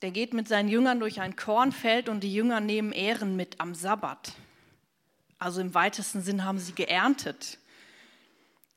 Der 0.04 0.12
geht 0.12 0.36
mit 0.36 0.48
seinen 0.48 0.70
Jüngern 0.70 1.00
durch 1.00 1.20
ein 1.20 1.36
Kornfeld 1.36 2.10
und 2.10 2.20
die 2.20 2.32
Jünger 2.32 2.60
nehmen 2.60 2.92
Ehren 2.92 3.36
mit 3.36 3.60
am 3.60 3.74
Sabbat. 3.74 4.34
Also 5.40 5.62
im 5.62 5.74
weitesten 5.74 6.22
Sinn 6.22 6.46
haben 6.46 6.60
sie 6.60 6.74
geerntet. 6.74 7.58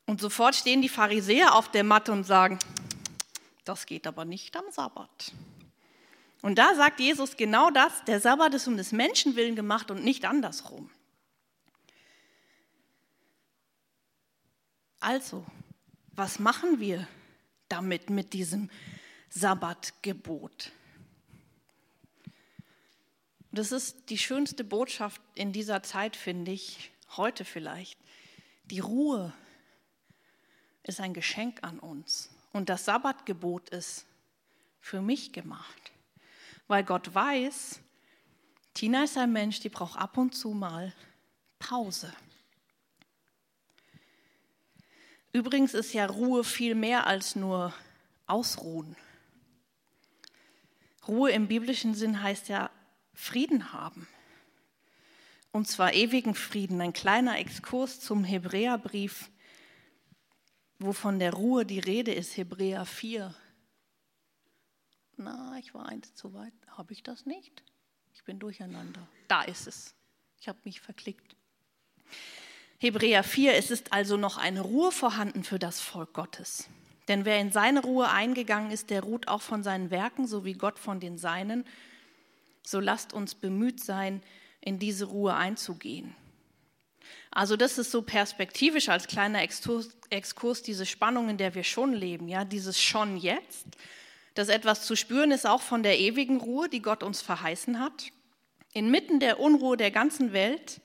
Und 0.07 0.21
sofort 0.21 0.55
stehen 0.55 0.81
die 0.81 0.89
Pharisäer 0.89 1.53
auf 1.53 1.69
der 1.69 1.83
Matte 1.83 2.13
und 2.13 2.23
sagen, 2.23 2.57
das 3.63 3.85
geht 3.85 4.07
aber 4.07 4.25
nicht 4.25 4.57
am 4.57 4.65
Sabbat. 4.71 5.33
Und 6.41 6.57
da 6.57 6.73
sagt 6.73 6.99
Jesus 6.99 7.37
genau 7.37 7.69
das, 7.69 8.03
der 8.05 8.19
Sabbat 8.19 8.55
ist 8.55 8.67
um 8.67 8.75
des 8.75 8.91
Menschen 8.91 9.35
willen 9.35 9.55
gemacht 9.55 9.91
und 9.91 10.03
nicht 10.03 10.25
andersrum. 10.25 10.89
Also, 14.99 15.45
was 16.11 16.39
machen 16.39 16.79
wir 16.79 17.07
damit, 17.69 18.09
mit 18.09 18.33
diesem 18.33 18.69
Sabbatgebot? 19.29 20.71
Das 23.51 23.71
ist 23.71 24.09
die 24.09 24.17
schönste 24.17 24.63
Botschaft 24.63 25.21
in 25.35 25.51
dieser 25.51 25.83
Zeit, 25.83 26.15
finde 26.15 26.51
ich, 26.51 26.91
heute 27.15 27.45
vielleicht. 27.45 27.99
Die 28.65 28.79
Ruhe 28.79 29.33
ist 30.83 30.99
ein 30.99 31.13
Geschenk 31.13 31.63
an 31.63 31.79
uns. 31.79 32.29
Und 32.53 32.69
das 32.69 32.85
Sabbatgebot 32.85 33.69
ist 33.69 34.05
für 34.79 35.01
mich 35.01 35.31
gemacht 35.31 35.91
weil 36.67 36.83
Gott 36.83 37.13
weiß, 37.13 37.79
Tina 38.73 39.05
ist 39.05 39.17
ein 39.17 39.31
Mensch, 39.31 39.59
die 39.59 39.69
braucht 39.69 39.97
ab 39.97 40.17
und 40.17 40.35
zu 40.35 40.49
mal 40.49 40.93
Pause. 41.59 42.13
Übrigens 45.37 45.75
ist 45.75 45.93
ja 45.93 46.07
Ruhe 46.07 46.43
viel 46.43 46.73
mehr 46.73 47.05
als 47.05 47.35
nur 47.35 47.71
Ausruhen. 48.25 48.95
Ruhe 51.07 51.29
im 51.29 51.47
biblischen 51.47 51.93
Sinn 51.93 52.23
heißt 52.23 52.49
ja 52.49 52.71
Frieden 53.13 53.71
haben. 53.71 54.07
Und 55.51 55.67
zwar 55.67 55.93
ewigen 55.93 56.33
Frieden. 56.33 56.81
Ein 56.81 56.91
kleiner 56.91 57.37
Exkurs 57.37 57.99
zum 57.99 58.23
Hebräerbrief, 58.23 59.29
wo 60.79 60.91
von 60.91 61.19
der 61.19 61.33
Ruhe 61.33 61.67
die 61.67 61.81
Rede 61.81 62.15
ist, 62.15 62.35
Hebräer 62.35 62.87
4, 62.87 63.35
na, 65.17 65.55
ich 65.59 65.71
war 65.75 65.87
eins 65.87 66.15
zu 66.15 66.33
weit. 66.33 66.53
Habe 66.65 66.93
ich 66.93 67.03
das 67.03 67.27
nicht? 67.27 67.63
Ich 68.15 68.23
bin 68.23 68.39
durcheinander. 68.39 69.07
Da 69.27 69.43
ist 69.43 69.67
es. 69.67 69.93
Ich 70.39 70.47
habe 70.47 70.57
mich 70.63 70.81
verklickt. 70.81 71.35
Hebräer 72.79 73.23
4, 73.23 73.55
es 73.55 73.71
ist 73.71 73.93
also 73.93 74.17
noch 74.17 74.37
eine 74.37 74.61
Ruhe 74.61 74.91
vorhanden 74.91 75.43
für 75.43 75.59
das 75.59 75.79
Volk 75.79 76.13
Gottes. 76.13 76.69
Denn 77.07 77.25
wer 77.25 77.39
in 77.39 77.51
seine 77.51 77.81
Ruhe 77.81 78.09
eingegangen 78.09 78.71
ist, 78.71 78.89
der 78.89 79.01
ruht 79.01 79.27
auch 79.27 79.41
von 79.41 79.63
seinen 79.63 79.89
Werken, 79.89 80.27
so 80.27 80.45
wie 80.45 80.53
Gott 80.53 80.77
von 80.77 80.99
den 80.99 81.17
Seinen. 81.17 81.65
So 82.63 82.79
lasst 82.79 83.13
uns 83.13 83.33
bemüht 83.33 83.83
sein, 83.83 84.21
in 84.61 84.77
diese 84.77 85.05
Ruhe 85.05 85.33
einzugehen. 85.33 86.15
Also 87.31 87.55
das 87.55 87.77
ist 87.77 87.91
so 87.91 88.01
perspektivisch 88.01 88.89
als 88.89 89.07
kleiner 89.07 89.41
Exkurs, 89.41 90.61
diese 90.61 90.85
Spannung, 90.85 91.29
in 91.29 91.37
der 91.37 91.55
wir 91.55 91.63
schon 91.63 91.93
leben, 91.93 92.27
ja, 92.27 92.45
dieses 92.45 92.81
schon 92.81 93.17
jetzt 93.17 93.67
dass 94.37 94.49
etwas 94.49 94.83
zu 94.83 94.95
spüren 94.95 95.31
ist 95.31 95.47
auch 95.47 95.61
von 95.61 95.81
der 95.81 95.99
ewigen 95.99 96.37
Ruhe, 96.37 96.69
die 96.69 96.83
Gott 96.83 97.01
uns 97.01 97.21
verheißen 97.21 97.79
hat. 97.79 98.11
Inmitten 98.71 99.19
der 99.19 99.39
Unruhe 99.39 99.77
der 99.77 99.89
ganzen 99.89 100.31
Welt 100.31 100.79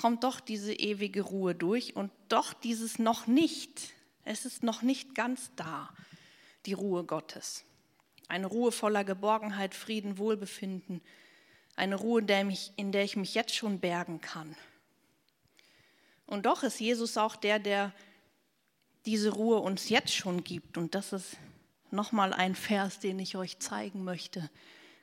kommt 0.00 0.24
doch 0.24 0.40
diese 0.40 0.72
ewige 0.72 1.20
Ruhe 1.20 1.54
durch 1.54 1.94
und 1.94 2.10
doch 2.30 2.54
dieses 2.54 2.98
noch 2.98 3.26
nicht. 3.26 3.92
Es 4.24 4.46
ist 4.46 4.62
noch 4.62 4.80
nicht 4.80 5.14
ganz 5.14 5.50
da, 5.56 5.90
die 6.64 6.72
Ruhe 6.72 7.04
Gottes. 7.04 7.66
Eine 8.26 8.46
Ruhe 8.46 8.72
voller 8.72 9.04
Geborgenheit, 9.04 9.74
Frieden, 9.74 10.16
Wohlbefinden. 10.16 11.02
Eine 11.76 11.96
Ruhe, 11.96 12.22
in 12.76 12.92
der, 12.92 13.04
ich 13.04 13.16
mich 13.16 13.34
jetzt 13.34 13.54
schon 13.54 13.78
bergen 13.78 14.22
kann. 14.22 14.56
Und 16.24 16.46
doch 16.46 16.62
ist 16.62 16.80
Jesus 16.80 17.18
auch 17.18 17.36
der, 17.36 17.58
der 17.58 17.92
diese 19.04 19.28
Ruhe 19.28 19.58
uns 19.58 19.90
jetzt 19.90 20.14
schon 20.14 20.44
gibt. 20.44 20.78
Und 20.78 20.94
das 20.94 21.12
ist 21.12 21.36
nochmal 21.90 22.32
ein 22.32 22.54
Vers, 22.54 23.00
den 23.00 23.18
ich 23.18 23.36
euch 23.36 23.58
zeigen 23.58 24.02
möchte. 24.04 24.48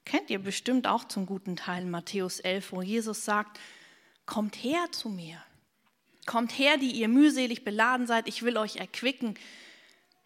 Kennt 0.05 0.31
ihr 0.31 0.39
bestimmt 0.39 0.87
auch 0.87 1.03
zum 1.03 1.27
guten 1.27 1.55
Teil 1.55 1.85
Matthäus 1.85 2.39
11, 2.39 2.71
wo 2.71 2.81
Jesus 2.81 3.25
sagt, 3.25 3.59
kommt 4.27 4.55
her 4.63 4.91
zu 4.91 5.09
mir. 5.09 5.41
Kommt 6.27 6.51
her, 6.59 6.77
die 6.77 6.91
ihr 6.91 7.07
mühselig 7.07 7.63
beladen 7.63 8.05
seid, 8.05 8.27
ich 8.27 8.43
will 8.43 8.57
euch 8.57 8.75
erquicken. 8.75 9.33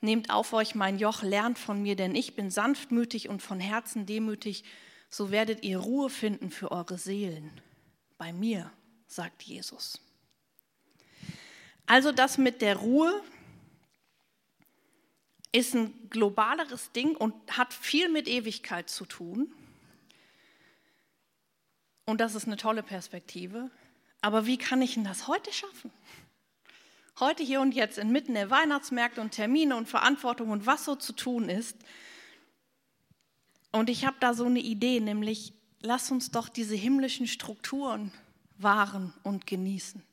Nehmt 0.01 0.29
auf 0.29 0.51
euch 0.51 0.75
mein 0.75 0.99
Joch, 0.99 1.23
lernt 1.23 1.57
von 1.57 1.81
mir, 1.81 1.95
denn 1.95 2.15
ich 2.15 2.35
bin 2.35 2.51
sanftmütig 2.51 3.29
und 3.29 3.41
von 3.41 3.61
Herzen 3.61 4.05
demütig, 4.05 4.65
so 5.09 5.31
werdet 5.31 5.63
ihr 5.63 5.77
Ruhe 5.77 6.09
finden 6.09 6.51
für 6.51 6.71
eure 6.71 6.97
Seelen. 6.97 7.61
Bei 8.17 8.33
mir, 8.33 8.69
sagt 9.07 9.43
Jesus. 9.43 10.01
Also 11.85 12.11
das 12.11 12.37
mit 12.37 12.61
der 12.61 12.77
Ruhe, 12.77 13.21
ist 15.51 15.75
ein 15.75 16.09
globaleres 16.09 16.91
Ding 16.93 17.15
und 17.15 17.33
hat 17.57 17.73
viel 17.73 18.09
mit 18.09 18.27
Ewigkeit 18.27 18.89
zu 18.89 19.05
tun. 19.05 19.53
Und 22.05 22.21
das 22.21 22.35
ist 22.35 22.47
eine 22.47 22.57
tolle 22.57 22.83
Perspektive. 22.83 23.69
Aber 24.21 24.45
wie 24.45 24.57
kann 24.57 24.81
ich 24.81 24.93
denn 24.93 25.03
das 25.03 25.27
heute 25.27 25.51
schaffen? 25.51 25.91
Heute, 27.19 27.43
hier 27.43 27.61
und 27.61 27.73
jetzt, 27.73 27.97
inmitten 27.97 28.33
der 28.33 28.49
Weihnachtsmärkte 28.49 29.21
und 29.21 29.31
Termine 29.31 29.75
und 29.75 29.89
Verantwortung 29.89 30.49
und 30.49 30.65
was 30.65 30.85
so 30.85 30.95
zu 30.95 31.13
tun 31.13 31.49
ist. 31.49 31.75
Und 33.71 33.89
ich 33.89 34.05
habe 34.05 34.17
da 34.19 34.33
so 34.33 34.45
eine 34.45 34.59
Idee, 34.59 34.99
nämlich 34.99 35.53
lass 35.81 36.11
uns 36.11 36.31
doch 36.31 36.49
diese 36.49 36.75
himmlischen 36.75 37.27
Strukturen 37.27 38.11
wahren 38.57 39.13
und 39.23 39.47
genießen. 39.47 40.03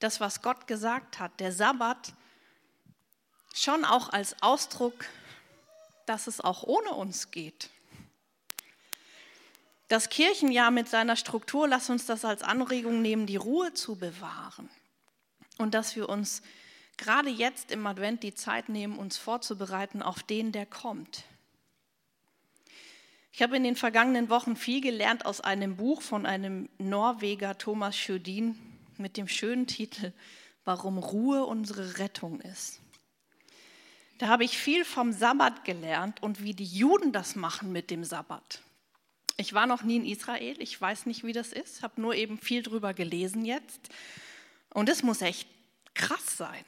Das, 0.00 0.20
was 0.20 0.42
Gott 0.42 0.66
gesagt 0.66 1.18
hat, 1.18 1.38
der 1.40 1.52
Sabbat 1.52 2.14
schon 3.54 3.84
auch 3.84 4.10
als 4.10 4.42
Ausdruck, 4.42 5.04
dass 6.06 6.26
es 6.26 6.40
auch 6.40 6.62
ohne 6.62 6.90
uns 6.90 7.30
geht. 7.30 7.70
Das 9.90 10.08
Kirchenjahr 10.08 10.70
mit 10.70 10.88
seiner 10.88 11.16
Struktur, 11.16 11.66
lass 11.66 11.90
uns 11.90 12.06
das 12.06 12.24
als 12.24 12.44
Anregung 12.44 13.02
nehmen, 13.02 13.26
die 13.26 13.34
Ruhe 13.34 13.74
zu 13.74 13.96
bewahren. 13.96 14.70
Und 15.58 15.74
dass 15.74 15.96
wir 15.96 16.08
uns 16.08 16.42
gerade 16.96 17.28
jetzt 17.28 17.72
im 17.72 17.84
Advent 17.88 18.22
die 18.22 18.32
Zeit 18.32 18.68
nehmen, 18.68 18.96
uns 18.96 19.16
vorzubereiten 19.16 20.00
auf 20.00 20.22
den, 20.22 20.52
der 20.52 20.64
kommt. 20.64 21.24
Ich 23.32 23.42
habe 23.42 23.56
in 23.56 23.64
den 23.64 23.74
vergangenen 23.74 24.28
Wochen 24.28 24.54
viel 24.54 24.80
gelernt 24.80 25.26
aus 25.26 25.40
einem 25.40 25.76
Buch 25.76 26.02
von 26.02 26.24
einem 26.24 26.68
Norweger, 26.78 27.58
Thomas 27.58 27.96
Schödin, 27.96 28.56
mit 28.96 29.16
dem 29.16 29.26
schönen 29.26 29.66
Titel 29.66 30.12
Warum 30.64 30.98
Ruhe 30.98 31.44
unsere 31.46 31.98
Rettung 31.98 32.40
ist. 32.42 32.78
Da 34.18 34.28
habe 34.28 34.44
ich 34.44 34.56
viel 34.56 34.84
vom 34.84 35.10
Sabbat 35.10 35.64
gelernt 35.64 36.22
und 36.22 36.44
wie 36.44 36.54
die 36.54 36.62
Juden 36.62 37.10
das 37.10 37.34
machen 37.34 37.72
mit 37.72 37.90
dem 37.90 38.04
Sabbat. 38.04 38.62
Ich 39.40 39.54
war 39.54 39.66
noch 39.66 39.82
nie 39.82 39.96
in 39.96 40.04
Israel, 40.04 40.60
ich 40.60 40.78
weiß 40.78 41.06
nicht, 41.06 41.24
wie 41.24 41.32
das 41.32 41.52
ist, 41.52 41.82
habe 41.82 42.00
nur 42.00 42.14
eben 42.14 42.38
viel 42.38 42.62
drüber 42.62 42.92
gelesen 42.92 43.44
jetzt. 43.44 43.88
Und 44.74 44.88
es 44.90 45.02
muss 45.02 45.22
echt 45.22 45.48
krass 45.94 46.36
sein, 46.36 46.64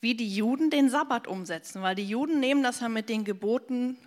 wie 0.00 0.14
die 0.14 0.34
Juden 0.34 0.70
den 0.70 0.88
Sabbat 0.88 1.26
umsetzen, 1.26 1.82
weil 1.82 1.94
die 1.94 2.08
Juden 2.08 2.40
nehmen 2.40 2.62
das 2.62 2.80
ja 2.80 2.88
mit 2.88 3.08
den 3.08 3.24
Geboten, 3.24 3.98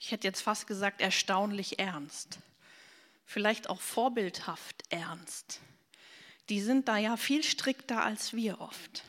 ich 0.00 0.10
hätte 0.10 0.26
jetzt 0.26 0.40
fast 0.40 0.66
gesagt, 0.66 1.00
erstaunlich 1.00 1.78
ernst. 1.78 2.38
Vielleicht 3.26 3.68
auch 3.68 3.80
vorbildhaft 3.80 4.84
ernst. 4.88 5.60
Die 6.48 6.60
sind 6.60 6.88
da 6.88 6.96
ja 6.96 7.16
viel 7.16 7.42
strikter 7.42 8.02
als 8.02 8.32
wir 8.32 8.60
oft 8.60 9.04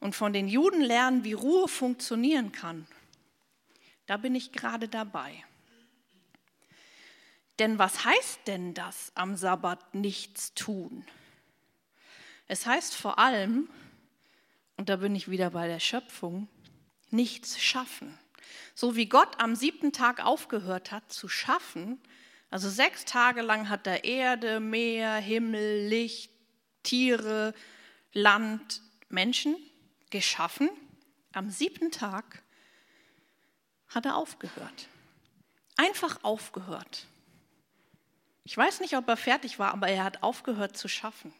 und 0.00 0.14
von 0.14 0.34
den 0.34 0.48
Juden 0.48 0.82
lernen, 0.82 1.24
wie 1.24 1.32
Ruhe 1.32 1.66
funktionieren 1.66 2.52
kann, 2.52 2.86
da 4.06 4.16
bin 4.16 4.34
ich 4.34 4.52
gerade 4.52 4.88
dabei. 4.88 5.44
Denn 7.58 7.78
was 7.78 8.04
heißt 8.04 8.40
denn 8.46 8.74
das, 8.74 9.12
am 9.14 9.36
Sabbat 9.36 9.94
nichts 9.94 10.54
tun? 10.54 11.06
Es 12.46 12.66
heißt 12.66 12.94
vor 12.94 13.18
allem, 13.18 13.68
und 14.76 14.88
da 14.88 14.96
bin 14.96 15.14
ich 15.14 15.30
wieder 15.30 15.50
bei 15.50 15.68
der 15.68 15.80
Schöpfung, 15.80 16.48
nichts 17.10 17.62
schaffen. 17.62 18.18
So 18.74 18.96
wie 18.96 19.06
Gott 19.06 19.40
am 19.40 19.54
siebten 19.54 19.92
Tag 19.92 20.24
aufgehört 20.24 20.90
hat 20.90 21.12
zu 21.12 21.28
schaffen, 21.28 22.00
also 22.50 22.68
sechs 22.68 23.04
Tage 23.04 23.42
lang 23.42 23.68
hat 23.68 23.86
er 23.86 24.04
Erde, 24.04 24.60
Meer, 24.60 25.14
Himmel, 25.16 25.88
Licht, 25.88 26.30
Tiere, 26.84 27.52
Land, 28.12 28.80
Menschen 29.08 29.56
geschaffen. 30.10 30.70
Am 31.32 31.50
siebten 31.50 31.90
Tag 31.90 32.43
hat 33.94 34.06
er 34.06 34.16
aufgehört. 34.16 34.88
Einfach 35.76 36.22
aufgehört. 36.22 37.06
Ich 38.44 38.56
weiß 38.56 38.80
nicht, 38.80 38.96
ob 38.96 39.08
er 39.08 39.16
fertig 39.16 39.58
war, 39.58 39.72
aber 39.72 39.88
er 39.88 40.04
hat 40.04 40.22
aufgehört 40.22 40.76
zu 40.76 40.88
schaffen. 40.88 41.32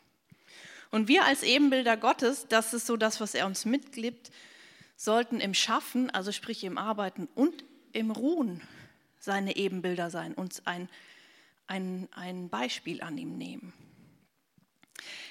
Und 0.91 1.09
wir 1.09 1.25
als 1.25 1.43
Ebenbilder 1.43 1.97
Gottes, 1.97 2.47
das 2.49 2.73
ist 2.73 2.87
so 2.87 2.97
das, 2.97 3.21
was 3.21 3.35
er 3.35 3.47
uns 3.47 3.65
mitgibt, 3.65 4.31
sollten 4.97 5.41
im 5.41 5.55
Schaffen, 5.55 6.11
also 6.11 6.33
sprich 6.33 6.65
im 6.65 6.79
Arbeiten 6.79 7.29
und 7.35 7.65
im 7.93 8.11
Ruhen 8.11 8.63
seine 9.19 9.57
Ebenbilder 9.57 10.11
sein, 10.11 10.35
uns 10.35 10.67
ein, 10.67 10.89
ein, 11.67 12.09
ein 12.13 12.49
Beispiel 12.49 13.03
an 13.03 13.19
ihm 13.19 13.37
nehmen. 13.37 13.73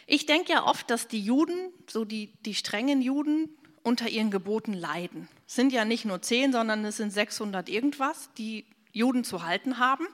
Ich 0.05 0.25
denke 0.25 0.51
ja 0.51 0.65
oft, 0.65 0.89
dass 0.89 1.07
die 1.07 1.21
Juden, 1.21 1.71
so 1.87 2.03
die, 2.03 2.33
die 2.41 2.55
strengen 2.55 3.01
Juden, 3.01 3.49
unter 3.83 4.09
ihren 4.09 4.31
Geboten 4.31 4.73
leiden. 4.73 5.27
Es 5.47 5.55
sind 5.55 5.73
ja 5.73 5.85
nicht 5.85 6.05
nur 6.05 6.21
zehn, 6.21 6.51
sondern 6.51 6.83
es 6.85 6.97
sind 6.97 7.11
600 7.11 7.69
irgendwas, 7.69 8.29
die 8.37 8.65
Juden 8.91 9.23
zu 9.23 9.43
halten 9.43 9.77
haben. 9.77 10.07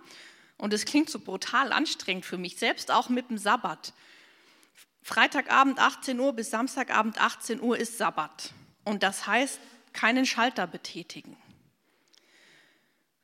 Und 0.58 0.74
es 0.74 0.86
klingt 0.86 1.10
so 1.10 1.20
brutal 1.20 1.72
anstrengend 1.72 2.26
für 2.26 2.38
mich, 2.38 2.58
selbst 2.58 2.92
auch 2.92 3.10
mit 3.10 3.30
dem 3.30 3.38
Sabbat. 3.38 3.94
Freitagabend 5.02 5.80
18 5.80 6.20
Uhr 6.20 6.34
bis 6.34 6.50
Samstagabend 6.50 7.22
18 7.22 7.62
Uhr 7.62 7.78
ist 7.78 7.98
Sabbat. 7.98 8.54
Und 8.84 9.04
das 9.04 9.28
heißt, 9.28 9.60
keinen 9.94 10.26
Schalter 10.26 10.68
betätigen. 10.68 11.38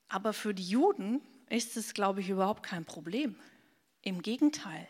Aber 0.07 0.33
für 0.33 0.53
die 0.53 0.67
Juden 0.67 1.21
ist 1.49 1.75
es, 1.77 1.93
glaube 1.93 2.21
ich, 2.21 2.29
überhaupt 2.29 2.63
kein 2.63 2.85
Problem. 2.85 3.35
Im 4.01 4.21
Gegenteil. 4.21 4.87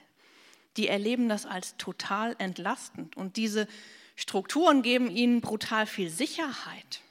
Die 0.78 0.88
erleben 0.88 1.30
das 1.30 1.46
als 1.46 1.78
total 1.78 2.36
entlastend. 2.38 3.16
Und 3.18 3.38
diese 3.38 3.68
Strukturen 4.16 4.82
geben 4.82 5.10
ihnen 5.12 5.42
brutal 5.42 5.86
viel 5.86 6.10
Sicherheit. 6.10 7.02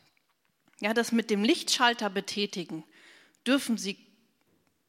Ja, 0.81 0.95
das 0.95 1.13
mit 1.13 1.31
dem 1.31 1.45
Lichtschalter 1.45 2.11
betätigen 2.11 2.85
dürfen 3.47 3.77
sie 3.77 3.99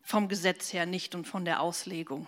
vom 0.02 0.28
Gesetz 0.28 0.72
her 0.72 0.86
nicht 0.86 1.16
und 1.16 1.28
von 1.28 1.46
der 1.46 1.62
Auslegung. 1.62 2.28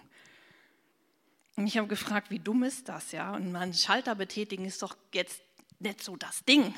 Und 1.56 1.68
ich 1.68 1.78
habe 1.78 1.88
gefragt, 1.88 2.30
wie 2.30 2.40
dumm 2.40 2.64
ist 2.64 2.90
das, 2.90 3.12
ja? 3.12 3.34
Und 3.34 3.52
mein 3.52 3.74
Schalter 3.74 4.16
betätigen 4.16 4.66
ist 4.66 4.82
doch 4.82 4.96
jetzt 5.14 5.42
nicht 5.80 6.04
so 6.04 6.16
das 6.16 6.44
Ding. 6.46 6.74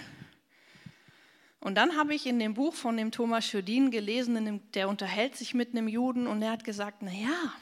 Und 1.59 1.75
dann 1.75 1.97
habe 1.97 2.15
ich 2.15 2.25
in 2.25 2.39
dem 2.39 2.53
Buch 2.53 2.73
von 2.73 2.95
dem 2.95 3.11
Thomas 3.11 3.45
Schödin 3.45 3.91
gelesen, 3.91 4.61
der 4.73 4.87
unterhält 4.87 5.35
sich 5.35 5.53
mit 5.53 5.71
einem 5.71 5.89
Juden 5.89 6.27
und 6.27 6.41
er 6.41 6.51
hat 6.51 6.63
gesagt, 6.63 7.01
na 7.01 7.11
ja, 7.11 7.53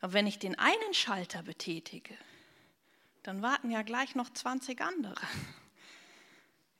aber 0.00 0.12
wenn 0.12 0.28
ich 0.28 0.38
den 0.38 0.56
einen 0.56 0.94
Schalter 0.94 1.42
betätige, 1.42 2.14
dann 3.28 3.42
warten 3.42 3.70
ja 3.70 3.82
gleich 3.82 4.14
noch 4.14 4.30
20 4.30 4.80
andere. 4.80 5.14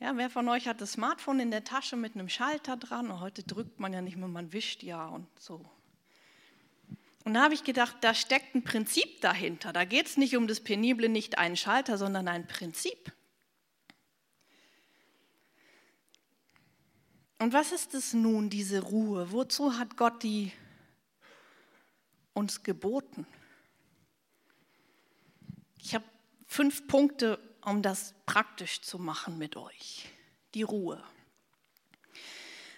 Ja, 0.01 0.17
wer 0.17 0.31
von 0.31 0.49
euch 0.49 0.67
hat 0.67 0.81
das 0.81 0.93
Smartphone 0.93 1.41
in 1.41 1.51
der 1.51 1.63
Tasche 1.63 1.95
mit 1.95 2.15
einem 2.15 2.31
Schalter 2.31 2.79
dran? 2.79 3.11
Und 3.11 3.21
heute 3.21 3.43
drückt 3.43 3.81
man 3.81 3.93
ja 3.93 4.01
nicht 4.01 4.17
mehr, 4.17 4.29
man 4.29 4.51
wischt 4.55 4.83
ja 4.83 5.09
und 5.09 5.27
so. 5.39 5.69
Und 7.25 7.35
da 7.35 7.43
habe 7.43 7.53
ich 7.53 7.65
gedacht, 7.65 7.97
da 8.01 8.15
steckt 8.15 8.55
ein 8.55 8.65
Prinzip 8.65 9.21
dahinter. 9.21 9.75
Da 9.75 9.85
geht 9.85 10.07
es 10.07 10.17
nicht 10.17 10.39
um 10.39 10.47
das 10.47 10.61
penible, 10.61 11.11
nicht 11.11 11.37
einen 11.37 11.57
Schalter, 11.57 11.99
sondern 11.99 12.29
ein 12.29 12.47
Prinzip. 12.47 13.13
Und 17.39 17.53
was 17.53 17.73
ist 17.73 17.93
es 17.93 18.15
nun, 18.15 18.49
diese 18.49 18.81
Ruhe? 18.81 19.33
Wozu 19.33 19.77
hat 19.77 19.99
Gott 19.99 20.23
die 20.23 20.51
uns 22.33 22.63
geboten? 22.63 23.27
Ich 25.83 25.95
habe 25.95 26.05
fünf 26.49 26.89
Punkte, 26.89 27.39
um 27.65 27.83
das 27.83 28.15
praktisch 28.27 28.81
zu 28.81 28.99
machen 28.99 29.39
mit 29.39 29.57
euch. 29.57 30.09
Die 30.55 30.63
Ruhe. 30.63 31.05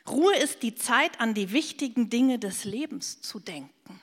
Ruhe 0.06 0.36
ist 0.36 0.62
die 0.62 0.74
Zeit, 0.74 1.20
an 1.20 1.34
die 1.34 1.52
wichtigen 1.52 2.10
Dinge 2.10 2.38
des 2.38 2.64
Lebens 2.64 3.22
zu 3.22 3.38
denken. 3.38 4.00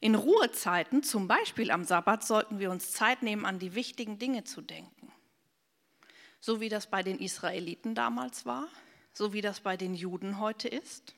In 0.00 0.14
Ruhezeiten, 0.14 1.02
zum 1.02 1.28
Beispiel 1.28 1.70
am 1.70 1.82
Sabbat, 1.82 2.24
sollten 2.24 2.58
wir 2.58 2.70
uns 2.70 2.92
Zeit 2.92 3.22
nehmen, 3.22 3.44
an 3.44 3.58
die 3.58 3.74
wichtigen 3.74 4.18
Dinge 4.18 4.44
zu 4.44 4.60
denken. 4.60 5.10
So 6.40 6.60
wie 6.60 6.68
das 6.68 6.86
bei 6.88 7.02
den 7.02 7.18
Israeliten 7.18 7.94
damals 7.94 8.46
war, 8.46 8.68
so 9.12 9.32
wie 9.32 9.40
das 9.40 9.60
bei 9.60 9.76
den 9.76 9.94
Juden 9.94 10.38
heute 10.38 10.68
ist. 10.68 11.14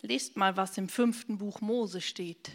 Lest 0.00 0.36
mal, 0.36 0.56
was 0.56 0.78
im 0.78 0.88
fünften 0.88 1.38
Buch 1.38 1.60
Mose 1.60 2.00
steht. 2.00 2.50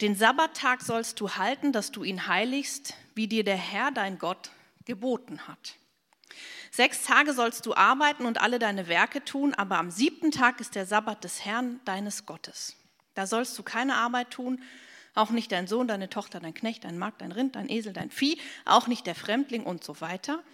Den 0.00 0.14
Sabbattag 0.14 0.82
sollst 0.82 1.20
du 1.20 1.36
halten, 1.36 1.72
dass 1.72 1.90
du 1.90 2.04
ihn 2.04 2.28
heiligst, 2.28 2.94
wie 3.14 3.28
dir 3.28 3.44
der 3.44 3.56
Herr, 3.56 3.90
dein 3.90 4.18
Gott, 4.18 4.50
geboten 4.84 5.48
hat. 5.48 5.76
Sechs 6.70 7.04
Tage 7.04 7.32
sollst 7.32 7.64
du 7.64 7.74
arbeiten 7.74 8.26
und 8.26 8.40
alle 8.40 8.58
deine 8.58 8.88
Werke 8.88 9.24
tun, 9.24 9.54
aber 9.54 9.78
am 9.78 9.90
siebten 9.90 10.30
Tag 10.30 10.60
ist 10.60 10.74
der 10.74 10.86
Sabbat 10.86 11.24
des 11.24 11.44
Herrn, 11.44 11.80
deines 11.86 12.26
Gottes. 12.26 12.76
Da 13.14 13.26
sollst 13.26 13.58
du 13.58 13.62
keine 13.62 13.96
Arbeit 13.96 14.30
tun, 14.30 14.62
auch 15.14 15.30
nicht 15.30 15.50
dein 15.50 15.66
Sohn, 15.66 15.88
deine 15.88 16.10
Tochter, 16.10 16.40
dein 16.40 16.52
Knecht, 16.52 16.84
dein 16.84 16.98
Magd, 16.98 17.22
dein 17.22 17.32
Rind, 17.32 17.56
dein 17.56 17.70
Esel, 17.70 17.94
dein 17.94 18.10
Vieh, 18.10 18.38
auch 18.66 18.86
nicht 18.86 19.06
der 19.06 19.14
Fremdling 19.14 19.64
und 19.64 19.82
so 19.82 20.02
weiter. 20.02 20.44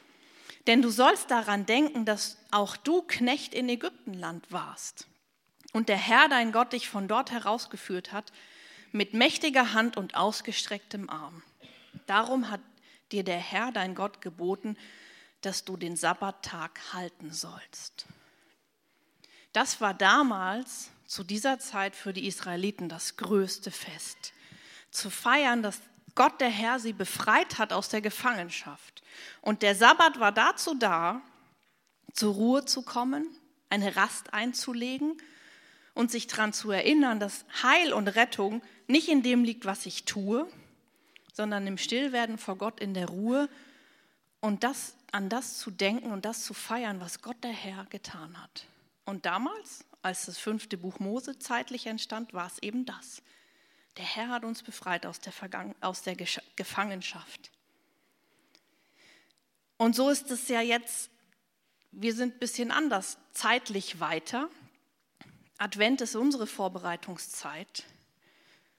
Denn 0.67 0.83
du 0.83 0.91
sollst 0.91 1.31
daran 1.31 1.67
denken, 1.67 2.05
dass 2.05 2.39
auch 2.51 2.77
du 2.77 3.03
Knecht 3.03 3.55
in 3.55 3.69
Ägyptenland 3.69 4.51
warst 4.51 5.07
und 5.73 5.89
der 5.89 5.97
Herr, 5.97 6.29
dein 6.29 6.53
Gott, 6.53 6.73
dich 6.73 6.89
von 6.89 7.09
dort 7.09 7.31
herausgeführt 7.31 8.13
hat, 8.13 8.33
mit 8.93 9.15
mächtiger 9.15 9.73
Hand 9.73 9.97
und 9.97 10.15
ausgestrecktem 10.15 11.09
Arm. 11.09 11.43
Darum 12.07 12.51
hat 12.51 12.61
dir 13.11 13.25
der 13.25 13.39
Herr, 13.39 13.73
dein 13.73 13.95
Gott, 13.95 14.21
geboten, 14.21 14.77
dass 15.41 15.65
du 15.65 15.77
den 15.77 15.97
Sabbattag 15.97 16.79
halten 16.93 17.33
sollst. 17.33 18.07
Das 19.53 19.81
war 19.81 19.95
damals, 19.95 20.91
zu 21.07 21.25
dieser 21.25 21.59
Zeit 21.59 21.97
für 21.97 22.13
die 22.13 22.27
Israeliten, 22.27 22.89
das 22.89 23.17
größte 23.17 23.71
Fest. 23.71 24.33
Zu 24.91 25.11
feiern, 25.11 25.63
dass 25.63 25.81
Gott 26.15 26.41
der 26.41 26.49
Herr 26.49 26.79
sie 26.79 26.93
befreit 26.93 27.59
hat 27.59 27.73
aus 27.73 27.89
der 27.89 28.01
Gefangenschaft. 28.01 29.03
Und 29.41 29.63
der 29.63 29.75
Sabbat 29.75 30.21
war 30.21 30.33
dazu 30.33 30.75
da, 30.75 31.23
zur 32.13 32.35
Ruhe 32.35 32.65
zu 32.65 32.83
kommen, 32.83 33.27
eine 33.71 33.97
Rast 33.97 34.35
einzulegen 34.35 35.17
und 35.95 36.11
sich 36.11 36.27
daran 36.27 36.53
zu 36.53 36.71
erinnern, 36.71 37.21
dass 37.21 37.45
Heil 37.63 37.93
und 37.93 38.09
Rettung 38.09 38.63
nicht 38.87 39.09
in 39.09 39.23
dem 39.23 39.45
liegt, 39.45 39.65
was 39.65 39.87
ich 39.87 40.05
tue, 40.05 40.47
sondern 41.33 41.67
im 41.67 41.79
Stillwerden 41.79 42.39
vor 42.39 42.57
Gott 42.57 42.81
in 42.81 42.93
der 42.95 43.09
Ruhe 43.09 43.49
und 44.41 44.65
das, 44.65 44.97
an 45.13 45.29
das 45.29 45.59
zu 45.59 45.71
denken 45.71 46.11
und 46.11 46.25
das 46.25 46.45
zu 46.45 46.53
feiern, 46.53 47.01
was 47.01 47.23
Gott 47.23 47.43
der 47.43 47.53
Herr 47.53 47.87
getan 47.87 48.41
hat. 48.43 48.67
Und 49.05 49.25
damals, 49.25 49.85
als 50.03 50.27
das 50.27 50.39
fünfte 50.39 50.77
Buch 50.77 50.99
Mose 50.99 51.39
zeitlich 51.39 51.87
entstand, 51.87 52.35
war 52.35 52.47
es 52.47 52.59
eben 52.59 52.85
das. 52.85 53.23
Der 53.97 54.05
Herr 54.05 54.29
hat 54.29 54.45
uns 54.45 54.63
befreit 54.63 55.05
aus 55.07 55.21
der, 55.21 55.33
aus 55.81 56.03
der 56.03 56.17
Gefangenschaft. 56.57 57.51
Und 59.77 59.95
so 59.95 60.09
ist 60.09 60.31
es 60.31 60.49
ja 60.49 60.61
jetzt, 60.61 61.11
wir 61.91 62.15
sind 62.15 62.37
ein 62.37 62.39
bisschen 62.39 62.71
anders, 62.71 63.19
zeitlich 63.33 64.01
weiter. 64.01 64.49
Advent 65.59 66.01
ist 66.01 66.17
unsere 66.17 66.47
Vorbereitungszeit. 66.47 67.85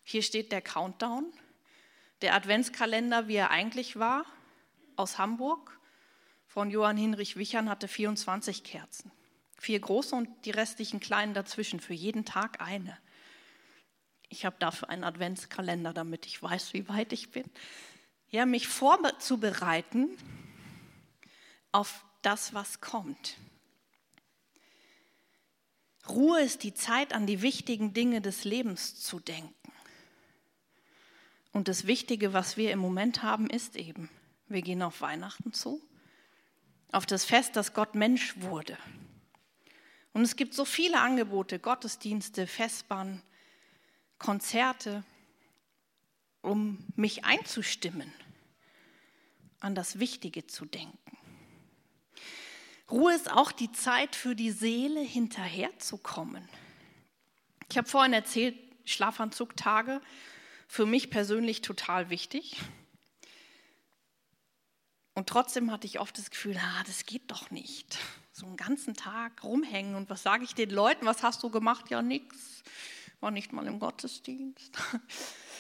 Hier 0.04 0.24
steht 0.24 0.52
der 0.52 0.62
Countdown, 0.62 1.32
der 2.22 2.34
Adventskalender, 2.36 3.28
wie 3.28 3.36
er 3.36 3.52
eigentlich 3.52 3.98
war, 3.98 4.26
aus 4.96 5.18
Hamburg 5.18 5.80
von 6.54 6.70
Johann 6.70 6.98
Hinrich 6.98 7.36
Wichern 7.36 7.68
hatte 7.68 7.88
24 7.88 8.64
Kerzen. 8.64 9.12
Vier 9.58 9.80
große 9.80 10.16
und 10.16 10.30
die 10.46 10.52
restlichen 10.52 11.00
kleinen 11.00 11.34
dazwischen, 11.34 11.80
für 11.80 11.94
jeden 11.94 12.26
Tag 12.26 12.62
eine. 12.62 12.98
Ich 14.34 14.46
habe 14.46 14.56
dafür 14.58 14.90
einen 14.90 15.04
Adventskalender, 15.04 15.94
damit 15.94 16.26
ich 16.26 16.42
weiß, 16.42 16.74
wie 16.74 16.90
weit 16.90 17.14
ich 17.14 17.30
bin. 17.30 17.44
Ja, 18.32 18.48
mich 18.48 18.68
vorzubereiten 18.68 20.10
auf 21.72 22.04
das, 22.24 22.52
was 22.56 22.82
kommt. 22.82 23.38
Ruhe 26.10 26.42
ist 26.42 26.64
die 26.64 26.74
Zeit, 26.74 27.14
an 27.14 27.28
die 27.28 27.44
wichtigen 27.44 27.94
Dinge 27.94 28.22
des 28.22 28.44
Lebens 28.44 29.00
zu 29.00 29.20
denken. 29.20 29.54
Und 31.52 31.68
das 31.68 31.86
Wichtige, 31.86 32.34
was 32.34 32.58
wir 32.58 32.72
im 32.72 32.80
Moment 32.80 33.22
haben, 33.22 33.52
ist 33.52 33.76
eben, 33.76 34.10
wir 34.48 34.64
gehen 34.64 34.82
auf 34.82 35.02
Weihnachten 35.02 35.54
zu, 35.54 35.80
auf 36.92 37.06
das 37.06 37.24
Fest, 37.24 37.56
dass 37.56 37.76
Gott 37.76 37.94
Mensch 37.94 38.42
wurde. 38.42 38.80
Und 40.12 40.24
es 40.24 40.36
gibt 40.36 40.56
so 40.56 40.66
viele 40.66 41.00
Angebote, 41.00 41.60
Gottesdienste, 41.60 42.48
Festbahn, 42.48 43.22
Konzerte, 44.24 45.04
um 46.42 46.78
mich 46.96 47.26
einzustimmen, 47.26 48.10
an 49.60 49.76
das 49.76 50.00
Wichtige 50.00 50.48
zu 50.48 50.64
denken. 50.66 51.18
Ruhe 52.90 53.14
ist 53.14 53.30
auch 53.30 53.52
die 53.52 53.74
Zeit 53.74 54.16
für 54.16 54.34
die 54.34 54.52
Seele 54.52 55.02
hinterherzukommen. 55.02 56.48
Ich 57.70 57.78
habe 57.78 57.90
vorhin 57.90 58.14
erzählt, 58.14 58.58
Schlafanzugtage, 58.86 60.02
für 60.70 60.86
mich 60.86 61.10
persönlich 61.10 61.62
total 61.62 62.10
wichtig. 62.10 62.62
Und 65.16 65.28
trotzdem 65.28 65.70
hatte 65.70 65.86
ich 65.86 66.00
oft 66.00 66.18
das 66.18 66.32
Gefühl, 66.32 66.58
ah, 66.58 66.84
das 66.86 67.06
geht 67.06 67.30
doch 67.30 67.52
nicht. 67.52 68.00
So 68.32 68.46
einen 68.46 68.58
ganzen 68.58 68.94
Tag 68.94 69.44
rumhängen. 69.44 69.96
Und 69.96 70.10
was 70.10 70.24
sage 70.24 70.46
ich 70.46 70.56
den 70.56 70.70
Leuten? 70.70 71.06
Was 71.06 71.24
hast 71.24 71.44
du 71.44 71.50
gemacht? 71.50 71.92
Ja, 71.92 72.02
nix. 72.02 72.64
War 73.24 73.32
nicht 73.32 73.54
mal 73.54 73.66
im 73.68 73.80
Gottesdienst. 73.80 74.78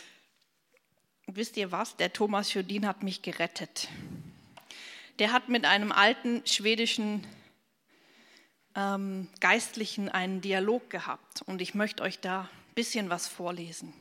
Wisst 1.28 1.56
ihr 1.56 1.72
was? 1.72 1.96
Der 1.96 2.12
Thomas 2.12 2.54
Jodin 2.54 2.86
hat 2.86 3.04
mich 3.04 3.22
gerettet. 3.22 3.88
Der 5.18 5.32
hat 5.32 5.48
mit 5.48 5.64
einem 5.64 5.94
alten 5.94 6.46
schwedischen 6.46 7.26
ähm, 8.76 9.30
Geistlichen 9.40 10.10
einen 10.10 10.42
Dialog 10.42 10.90
gehabt. 10.90 11.42
Und 11.44 11.62
ich 11.62 11.74
möchte 11.74 12.04
euch 12.04 12.20
da 12.20 12.42
ein 12.42 12.76
bisschen 12.76 13.10
was 13.10 13.30
vorlesen. 13.30 13.94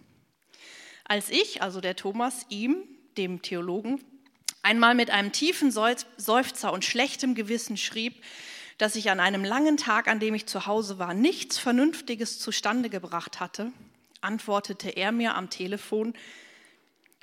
Als 1.04 1.30
ich, 1.30 1.62
also 1.62 1.80
der 1.80 1.94
Thomas, 1.94 2.46
ihm, 2.48 2.82
dem 3.16 3.42
Theologen, 3.42 4.02
einmal 4.62 4.96
mit 4.96 5.10
einem 5.10 5.30
tiefen 5.30 5.70
Seufzer 5.70 6.72
und 6.72 6.84
schlechtem 6.84 7.36
Gewissen 7.36 7.76
schrieb, 7.76 8.24
dass 8.78 8.96
ich 8.96 9.10
an 9.10 9.20
einem 9.20 9.44
langen 9.44 9.76
Tag, 9.76 10.08
an 10.08 10.20
dem 10.20 10.34
ich 10.34 10.46
zu 10.46 10.66
Hause 10.66 10.98
war, 10.98 11.14
nichts 11.14 11.58
Vernünftiges 11.58 12.38
zustande 12.38 12.90
gebracht 12.90 13.40
hatte, 13.40 13.72
antwortete 14.20 14.90
er 14.90 15.12
mir 15.12 15.34
am 15.34 15.50
Telefon, 15.50 16.14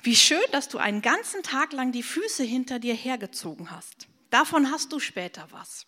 wie 0.02 0.16
schön, 0.16 0.40
dass 0.52 0.68
du 0.68 0.78
einen 0.78 1.02
ganzen 1.02 1.42
Tag 1.42 1.72
lang 1.72 1.92
die 1.92 2.02
Füße 2.02 2.42
hinter 2.42 2.78
dir 2.78 2.94
hergezogen 2.94 3.70
hast. 3.70 4.08
Davon 4.30 4.70
hast 4.70 4.92
du 4.92 4.98
später 4.98 5.46
was. 5.50 5.86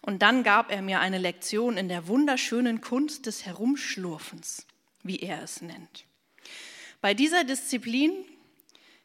Und 0.00 0.22
dann 0.22 0.42
gab 0.42 0.70
er 0.70 0.82
mir 0.82 1.00
eine 1.00 1.18
Lektion 1.18 1.76
in 1.76 1.88
der 1.88 2.08
wunderschönen 2.08 2.80
Kunst 2.80 3.26
des 3.26 3.46
Herumschlurfens, 3.46 4.66
wie 5.02 5.20
er 5.20 5.42
es 5.42 5.62
nennt. 5.62 6.04
Bei 7.00 7.14
dieser 7.14 7.44
Disziplin 7.44 8.12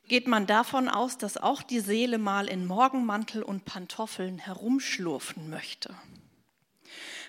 geht 0.10 0.28
man 0.28 0.46
davon 0.48 0.90
aus, 0.90 1.18
dass 1.18 1.38
auch 1.38 1.64
die 1.64 1.80
Seele 1.80 2.18
mal 2.18 2.48
in 2.48 2.66
Morgenmantel 2.66 3.44
und 3.44 3.64
Pantoffeln 3.64 4.40
herumschlurfen 4.40 5.50
möchte. 5.50 5.96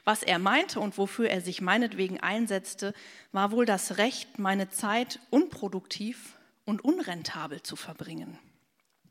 Was 0.04 0.22
er 0.22 0.38
meinte 0.38 0.80
und 0.80 0.98
wofür 0.98 1.28
er 1.28 1.42
sich 1.42 1.60
meinetwegen 1.60 2.20
einsetzte, 2.20 2.94
war 3.32 3.52
wohl 3.52 3.66
das 3.66 3.98
Recht, 3.98 4.38
meine 4.38 4.70
Zeit 4.70 5.20
unproduktiv 5.30 6.36
und 6.64 6.82
unrentabel 6.82 7.62
zu 7.62 7.76
verbringen. 7.76 8.38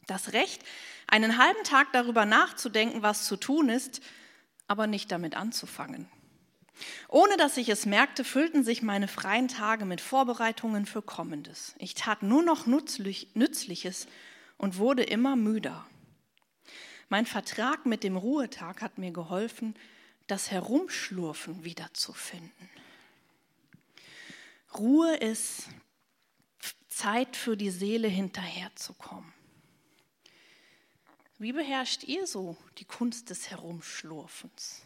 Das 0.07 0.33
Recht, 0.33 0.63
einen 1.07 1.37
halben 1.37 1.63
Tag 1.63 1.93
darüber 1.93 2.25
nachzudenken, 2.25 3.03
was 3.03 3.25
zu 3.25 3.37
tun 3.37 3.69
ist, 3.69 4.01
aber 4.67 4.87
nicht 4.87 5.11
damit 5.11 5.37
anzufangen. 5.37 6.07
Ohne 7.07 7.37
dass 7.37 7.57
ich 7.57 7.69
es 7.69 7.85
merkte, 7.85 8.23
füllten 8.23 8.63
sich 8.63 8.81
meine 8.81 9.07
freien 9.07 9.47
Tage 9.47 9.85
mit 9.85 10.01
Vorbereitungen 10.01 10.85
für 10.85 11.01
Kommendes. 11.01 11.75
Ich 11.77 11.93
tat 11.93 12.23
nur 12.23 12.43
noch 12.43 12.65
Nützliches 12.67 14.07
und 14.57 14.77
wurde 14.77 15.03
immer 15.03 15.35
müder. 15.35 15.85
Mein 17.09 17.25
Vertrag 17.25 17.85
mit 17.85 18.03
dem 18.03 18.17
Ruhetag 18.17 18.81
hat 18.81 18.97
mir 18.97 19.11
geholfen, 19.11 19.75
das 20.27 20.51
Herumschlurfen 20.51 21.63
wiederzufinden. 21.63 22.69
Ruhe 24.77 25.15
ist 25.15 25.67
Zeit 26.87 27.35
für 27.35 27.57
die 27.57 27.71
Seele 27.71 28.07
hinterherzukommen. 28.07 29.33
Wie 31.39 31.53
beherrscht 31.53 32.03
ihr 32.03 32.27
so 32.27 32.57
die 32.77 32.85
Kunst 32.85 33.29
des 33.29 33.49
Herumschlurfens? 33.49 34.83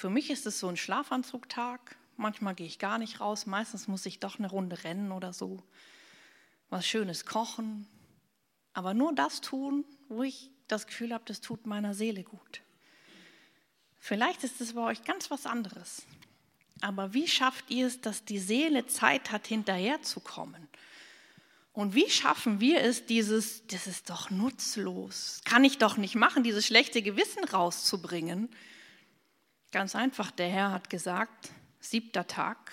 Für 0.00 0.08
mich 0.08 0.30
ist 0.30 0.46
es 0.46 0.58
so 0.58 0.66
ein 0.66 0.78
Schlafanzugtag. 0.78 1.98
Manchmal 2.16 2.54
gehe 2.54 2.66
ich 2.66 2.78
gar 2.78 2.96
nicht 2.96 3.20
raus. 3.20 3.44
Meistens 3.44 3.86
muss 3.86 4.06
ich 4.06 4.18
doch 4.18 4.38
eine 4.38 4.48
Runde 4.48 4.82
rennen 4.82 5.12
oder 5.12 5.34
so. 5.34 5.62
Was 6.70 6.86
Schönes 6.86 7.26
kochen. 7.26 7.86
Aber 8.72 8.94
nur 8.94 9.14
das 9.14 9.42
tun, 9.42 9.84
wo 10.08 10.22
ich 10.22 10.50
das 10.68 10.86
Gefühl 10.86 11.12
habe, 11.12 11.24
das 11.26 11.42
tut 11.42 11.66
meiner 11.66 11.92
Seele 11.92 12.24
gut. 12.24 12.62
Vielleicht 13.98 14.42
ist 14.42 14.62
es 14.62 14.72
bei 14.72 14.80
euch 14.80 15.04
ganz 15.04 15.30
was 15.30 15.44
anderes. 15.44 16.04
Aber 16.80 17.12
wie 17.12 17.28
schafft 17.28 17.70
ihr 17.70 17.86
es, 17.86 18.00
dass 18.00 18.24
die 18.24 18.38
Seele 18.38 18.86
Zeit 18.86 19.30
hat, 19.30 19.48
hinterherzukommen? 19.48 20.66
Und 21.74 21.94
wie 21.94 22.08
schaffen 22.08 22.58
wir 22.58 22.80
es, 22.80 23.04
dieses, 23.04 23.66
das 23.66 23.86
ist 23.86 24.08
doch 24.08 24.30
nutzlos, 24.30 25.42
kann 25.44 25.62
ich 25.62 25.76
doch 25.76 25.98
nicht 25.98 26.14
machen, 26.14 26.42
dieses 26.42 26.66
schlechte 26.66 27.02
Gewissen 27.02 27.44
rauszubringen? 27.44 28.48
Ganz 29.70 29.94
einfach, 29.94 30.30
der 30.30 30.48
Herr 30.48 30.72
hat 30.72 30.90
gesagt, 30.90 31.50
siebter 31.80 32.26
Tag, 32.26 32.72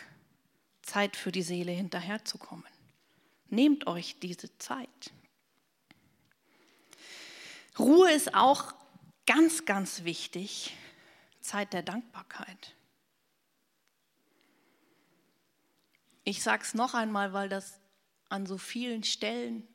Zeit 0.81 1.15
für 1.15 1.31
die 1.31 1.43
Seele 1.43 1.71
hinterherzukommen. 1.71 2.65
Nehmt 3.49 3.88
euch 3.88 4.19
diese 4.19 4.57
Zeit. 4.57 5.12
Ruhe 7.77 8.12
ist 8.12 8.33
auch 8.33 8.73
ganz, 9.25 9.65
ganz 9.65 10.03
wichtig, 10.03 10.75
Zeit 11.39 11.73
der 11.73 11.83
Dankbarkeit. 11.83 12.75
Ich 16.23 16.41
sage 16.41 16.63
es 16.63 16.73
noch 16.73 16.93
einmal, 16.93 17.31
weil 17.31 17.47
das 17.47 17.79
an 18.29 18.45
so 18.45 18.57
vielen 18.57 19.03
Stellen, 19.03 19.67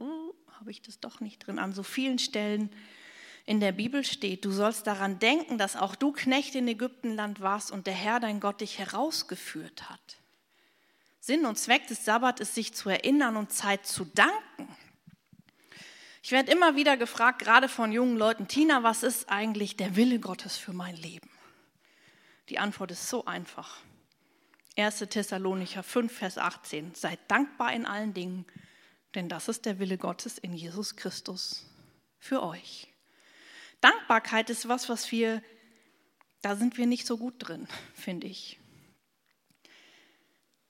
uh, 0.00 0.32
habe 0.58 0.70
ich 0.70 0.82
das 0.82 0.98
doch 0.98 1.20
nicht 1.20 1.46
drin, 1.46 1.58
an 1.58 1.72
so 1.72 1.82
vielen 1.82 2.18
Stellen 2.18 2.70
in 3.46 3.60
der 3.60 3.70
Bibel 3.70 4.04
steht, 4.04 4.44
du 4.44 4.50
sollst 4.50 4.88
daran 4.88 5.20
denken, 5.20 5.56
dass 5.56 5.76
auch 5.76 5.94
du 5.94 6.10
Knecht 6.10 6.56
in 6.56 6.66
Ägyptenland 6.66 7.40
warst 7.40 7.70
und 7.70 7.86
der 7.86 7.94
Herr 7.94 8.18
dein 8.18 8.40
Gott 8.40 8.60
dich 8.60 8.78
herausgeführt 8.78 9.88
hat. 9.88 10.18
Sinn 11.20 11.46
und 11.46 11.56
Zweck 11.56 11.86
des 11.86 12.04
Sabbat 12.04 12.40
ist, 12.40 12.56
sich 12.56 12.74
zu 12.74 12.88
erinnern 12.88 13.36
und 13.36 13.52
Zeit 13.52 13.86
zu 13.86 14.04
danken. 14.04 14.68
Ich 16.22 16.32
werde 16.32 16.50
immer 16.50 16.74
wieder 16.74 16.96
gefragt, 16.96 17.38
gerade 17.38 17.68
von 17.68 17.92
jungen 17.92 18.16
Leuten, 18.16 18.48
Tina, 18.48 18.82
was 18.82 19.04
ist 19.04 19.28
eigentlich 19.28 19.76
der 19.76 19.94
Wille 19.94 20.18
Gottes 20.18 20.56
für 20.56 20.72
mein 20.72 20.96
Leben? 20.96 21.30
Die 22.48 22.58
Antwort 22.58 22.90
ist 22.90 23.08
so 23.08 23.26
einfach. 23.26 23.78
1. 24.76 24.98
Thessalonicher 25.08 25.84
5, 25.84 26.12
Vers 26.12 26.36
18. 26.36 26.94
Seid 26.96 27.20
dankbar 27.28 27.72
in 27.72 27.86
allen 27.86 28.12
Dingen, 28.12 28.44
denn 29.14 29.28
das 29.28 29.48
ist 29.48 29.66
der 29.66 29.78
Wille 29.78 29.98
Gottes 29.98 30.36
in 30.36 30.52
Jesus 30.52 30.96
Christus 30.96 31.64
für 32.18 32.42
euch. 32.42 32.88
Dankbarkeit 33.80 34.50
ist 34.50 34.68
was, 34.68 34.88
was 34.88 35.10
wir, 35.12 35.42
da 36.42 36.56
sind 36.56 36.76
wir 36.76 36.86
nicht 36.86 37.06
so 37.06 37.18
gut 37.18 37.34
drin, 37.38 37.68
finde 37.94 38.26
ich. 38.26 38.58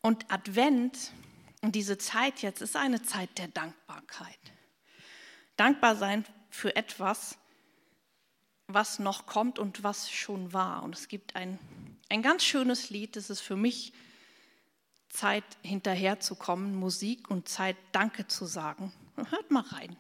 Und 0.03 0.31
Advent 0.31 1.13
und 1.63 1.75
diese 1.75 1.99
Zeit 1.99 2.43
jetzt 2.43 2.61
ist 2.61 2.77
eine 2.77 3.03
Zeit 3.03 3.39
der 3.39 3.49
Dankbarkeit. 3.49 4.39
Dankbar 5.57 5.97
sein 5.97 6.25
für 6.51 6.77
etwas, 6.77 7.39
was 8.69 8.99
noch 8.99 9.27
kommt 9.27 9.59
und 9.59 9.83
was 9.83 10.11
schon 10.11 10.53
war. 10.53 10.83
Und 10.83 10.95
es 10.95 11.09
gibt 11.09 11.35
ein, 11.35 11.59
ein 12.09 12.23
ganz 12.23 12.45
schönes 12.45 12.91
Lied, 12.91 13.17
das 13.17 13.31
ist 13.31 13.41
für 13.41 13.57
mich 13.57 13.93
Zeit 15.09 15.45
hinterherzukommen, 15.63 16.77
Musik 16.77 17.31
und 17.31 17.49
Zeit 17.49 17.77
Danke 17.93 18.27
zu 18.27 18.45
sagen. 18.45 18.93
Hört 19.17 19.51
mal 19.51 19.65
rein. 19.65 19.97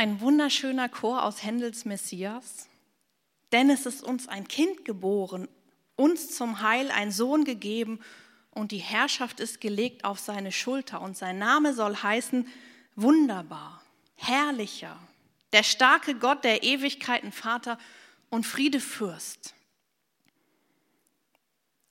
Ein 0.00 0.22
wunderschöner 0.22 0.88
Chor 0.88 1.24
aus 1.24 1.42
Händels 1.42 1.84
Messias. 1.84 2.70
Denn 3.52 3.68
es 3.68 3.84
ist 3.84 4.02
uns 4.02 4.28
ein 4.28 4.48
Kind 4.48 4.86
geboren, 4.86 5.46
uns 5.94 6.34
zum 6.34 6.62
Heil 6.62 6.90
ein 6.90 7.12
Sohn 7.12 7.44
gegeben 7.44 8.00
und 8.50 8.72
die 8.72 8.78
Herrschaft 8.78 9.40
ist 9.40 9.60
gelegt 9.60 10.06
auf 10.06 10.18
seine 10.18 10.52
Schulter 10.52 11.02
und 11.02 11.18
sein 11.18 11.36
Name 11.36 11.74
soll 11.74 11.96
heißen 11.96 12.48
wunderbar, 12.96 13.82
herrlicher, 14.14 14.98
der 15.52 15.64
starke 15.64 16.14
Gott, 16.14 16.44
der 16.44 16.62
Ewigkeiten 16.62 17.30
Vater 17.30 17.76
und 18.30 18.46
Friedefürst. 18.46 19.54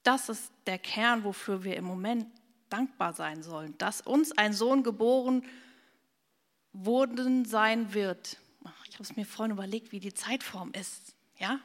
Das 0.01 0.29
ist 0.29 0.51
der 0.65 0.79
Kern, 0.79 1.23
wofür 1.23 1.63
wir 1.63 1.77
im 1.77 1.85
Moment 1.85 2.25
dankbar 2.71 3.13
sein 3.13 3.43
sollen, 3.43 3.77
dass 3.77 4.01
uns 4.01 4.31
ein 4.31 4.53
Sohn 4.53 4.81
geboren 4.81 5.43
worden 6.73 7.45
sein 7.45 7.93
wird. 7.93 8.37
Ich 8.87 8.95
habe 8.95 9.03
es 9.03 9.15
mir 9.15 9.25
vorhin 9.25 9.53
überlegt, 9.53 9.91
wie 9.91 9.99
die 9.99 10.13
Zeitform 10.13 10.71
ist. 10.73 11.15
Ja? 11.37 11.59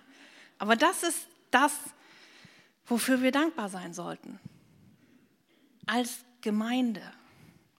Aber 0.59 0.77
das 0.77 1.03
ist 1.03 1.27
das, 1.51 1.73
wofür 2.87 3.23
wir 3.23 3.33
dankbar 3.33 3.69
sein 3.69 3.93
sollten. 3.93 4.39
Als 5.87 6.25
Gemeinde, 6.41 7.03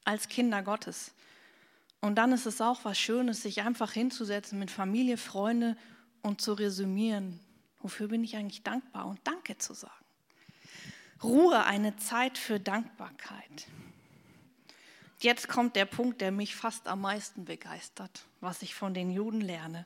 als 0.03 0.27
Kinder 0.27 0.61
Gottes. 0.61 1.13
Und 2.01 2.15
dann 2.15 2.31
ist 2.33 2.45
es 2.45 2.61
auch 2.61 2.85
was 2.85 2.99
Schönes, 2.99 3.41
sich 3.41 3.61
einfach 3.61 3.91
hinzusetzen 3.91 4.59
mit 4.59 4.69
Familie, 4.71 5.17
Freunde 5.17 5.75
und 6.21 6.41
zu 6.41 6.53
resümieren. 6.53 7.39
Wofür 7.79 8.07
bin 8.07 8.23
ich 8.23 8.35
eigentlich 8.35 8.63
dankbar 8.63 9.07
und 9.07 9.19
Danke 9.23 9.57
zu 9.57 9.73
sagen. 9.73 9.93
Ruhe, 11.23 11.63
eine 11.65 11.95
Zeit 11.97 12.38
für 12.38 12.59
Dankbarkeit. 12.59 13.67
Jetzt 15.19 15.47
kommt 15.47 15.75
der 15.75 15.86
Punkt, 15.86 16.21
der 16.21 16.32
mich 16.32 16.56
fast 16.56 16.88
am 16.88 17.01
meisten 17.01 17.45
begeistert, 17.45 18.25
was 18.41 18.62
ich 18.62 18.75
von 18.75 18.93
den 18.93 19.12
Juden 19.12 19.41
lerne. 19.41 19.86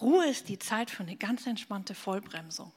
Ruhe 0.00 0.26
ist 0.26 0.48
die 0.48 0.58
Zeit 0.58 0.90
für 0.90 1.02
eine 1.02 1.16
ganz 1.16 1.46
entspannte 1.46 1.94
Vollbremsung. 1.94 2.72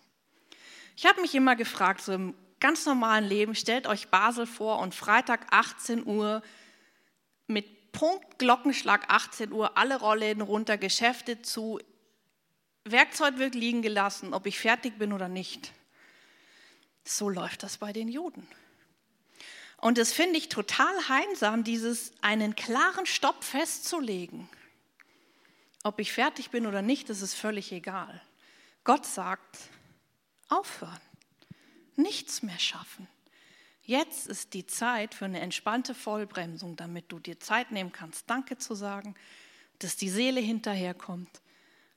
Ich 0.95 1.05
habe 1.05 1.21
mich 1.21 1.33
immer 1.33 1.55
gefragt, 1.55 2.01
so 2.01 2.11
im 2.13 2.35
ganz 2.59 2.85
normalen 2.85 3.25
Leben, 3.25 3.55
stellt 3.55 3.87
euch 3.87 4.09
Basel 4.09 4.45
vor 4.45 4.79
und 4.79 4.93
Freitag 4.93 5.47
18 5.51 6.05
Uhr 6.05 6.41
mit 7.47 7.91
Punkt 7.91 8.39
Glockenschlag 8.39 9.05
18 9.09 9.51
Uhr 9.51 9.77
alle 9.77 9.99
Rollläden 9.99 10.41
runter, 10.41 10.77
Geschäfte 10.77 11.41
zu, 11.41 11.79
Werkzeug 12.85 13.37
wird 13.37 13.55
liegen 13.55 13.81
gelassen, 13.81 14.33
ob 14.33 14.45
ich 14.45 14.59
fertig 14.59 14.97
bin 14.97 15.13
oder 15.13 15.29
nicht. 15.29 15.71
So 17.05 17.29
läuft 17.29 17.63
das 17.63 17.77
bei 17.77 17.93
den 17.93 18.07
Juden. 18.07 18.47
Und 19.83 19.97
das 19.97 20.13
finde 20.13 20.37
ich 20.37 20.47
total 20.47 21.09
heinsam, 21.09 21.65
dieses 21.65 22.13
einen 22.21 22.55
klaren 22.55 23.05
Stopp 23.05 23.43
festzulegen. 23.43 24.47
Ob 25.83 25.99
ich 25.99 26.13
fertig 26.13 26.51
bin 26.51 26.65
oder 26.65 26.81
nicht, 26.81 27.09
das 27.09 27.21
ist 27.21 27.33
völlig 27.33 27.73
egal. 27.73 28.21
Gott 28.85 29.05
sagt, 29.05 29.57
aufhören, 30.47 31.01
nichts 31.97 32.43
mehr 32.43 32.59
schaffen. 32.59 33.09
Jetzt 33.81 34.27
ist 34.27 34.53
die 34.53 34.65
Zeit 34.65 35.13
für 35.13 35.25
eine 35.25 35.41
entspannte 35.41 35.93
Vollbremsung, 35.93 36.77
damit 36.77 37.11
du 37.11 37.19
dir 37.19 37.41
Zeit 37.41 37.73
nehmen 37.73 37.91
kannst, 37.91 38.29
Danke 38.29 38.57
zu 38.57 38.75
sagen, 38.75 39.15
dass 39.79 39.97
die 39.97 40.09
Seele 40.09 40.39
hinterherkommt, 40.39 41.41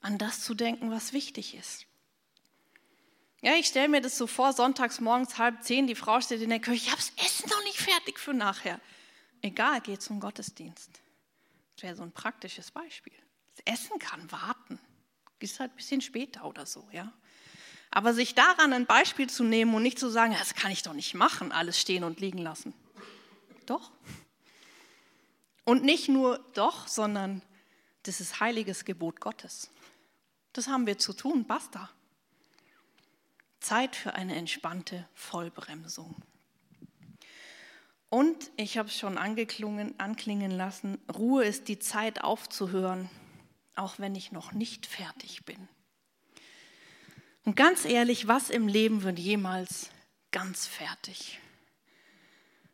an 0.01 0.18
das 0.18 0.40
zu 0.40 0.55
denken, 0.55 0.90
was 0.90 1.12
wichtig 1.12 1.55
ist. 1.55 1.87
Ja, 3.47 3.55
ich 3.55 3.69
stelle 3.69 3.87
mir 3.87 4.01
das 4.01 4.19
so 4.19 4.27
vor, 4.27 4.53
sonntags 4.53 5.01
morgens 5.01 5.39
halb 5.39 5.63
zehn, 5.63 5.87
die 5.87 5.95
Frau 5.95 6.21
steht 6.21 6.43
in 6.43 6.51
der 6.51 6.59
Küche, 6.59 6.87
ich 6.87 6.91
habe 6.91 6.97
das 6.97 7.13
Essen 7.25 7.49
noch 7.49 7.63
nicht 7.63 7.79
fertig 7.79 8.19
für 8.19 8.35
nachher. 8.35 8.81
Egal, 9.41 9.81
geh 9.83 9.97
zum 9.97 10.19
Gottesdienst. 10.19 10.91
Das 11.77 11.85
wäre 11.85 11.95
so 11.95 12.03
ein 12.03 12.11
praktisches 12.11 12.73
Beispiel. 12.73 13.13
Das 13.55 13.75
Essen 13.81 14.01
kann 14.01 14.33
warten. 14.33 14.81
Ist 15.39 15.61
halt 15.61 15.71
ein 15.71 15.77
bisschen 15.77 16.01
später 16.01 16.45
oder 16.45 16.67
so, 16.67 16.89
ja. 16.91 17.13
Aber 17.93 18.15
sich 18.15 18.35
daran 18.35 18.73
ein 18.73 18.85
Beispiel 18.85 19.31
zu 19.31 19.45
nehmen 19.45 19.73
und 19.77 19.85
nicht 19.85 20.01
zu 20.01 20.09
sagen, 20.09 20.35
das 20.37 20.57
kann 20.57 20.73
ich 20.73 20.83
doch 20.83 20.95
nicht 20.95 21.15
machen, 21.15 21.53
alles 21.53 21.81
stehen 21.81 22.03
und 22.03 22.19
liegen 22.19 22.39
lassen. 22.39 22.75
Doch. 23.65 23.93
Und 25.63 25.85
nicht 25.85 26.09
nur 26.09 26.45
doch, 26.55 26.89
sondern 26.89 27.43
das 28.03 28.21
ist 28.21 28.41
heiliges 28.41 28.85
Gebot 28.85 29.21
Gottes. 29.21 29.71
Das 30.53 30.67
haben 30.67 30.89
wir 30.89 30.99
zu 30.99 31.13
tun, 31.13 31.47
basta. 31.47 31.91
Zeit 33.61 33.97
für 33.97 34.14
eine 34.14 34.35
entspannte 34.35 35.09
Vollbremsung. 35.14 36.14
Und 38.09 38.51
ich 38.57 38.79
habe 38.79 38.88
es 38.88 38.99
schon 38.99 39.19
anklingen 39.19 40.51
lassen, 40.51 40.99
Ruhe 41.12 41.45
ist 41.45 41.69
die 41.69 41.79
Zeit 41.79 42.23
aufzuhören, 42.23 43.11
auch 43.75 43.99
wenn 43.99 44.14
ich 44.14 44.33
noch 44.33 44.53
nicht 44.53 44.87
fertig 44.87 45.45
bin. 45.45 45.69
Und 47.45 47.57
ganz 47.57 47.85
ehrlich, 47.85 48.27
was 48.27 48.51
im 48.51 48.69
Leben 48.69 49.03
wird 49.03 49.19
jemals 49.19 49.90
ganz 50.33 50.66
fertig? 50.66 51.38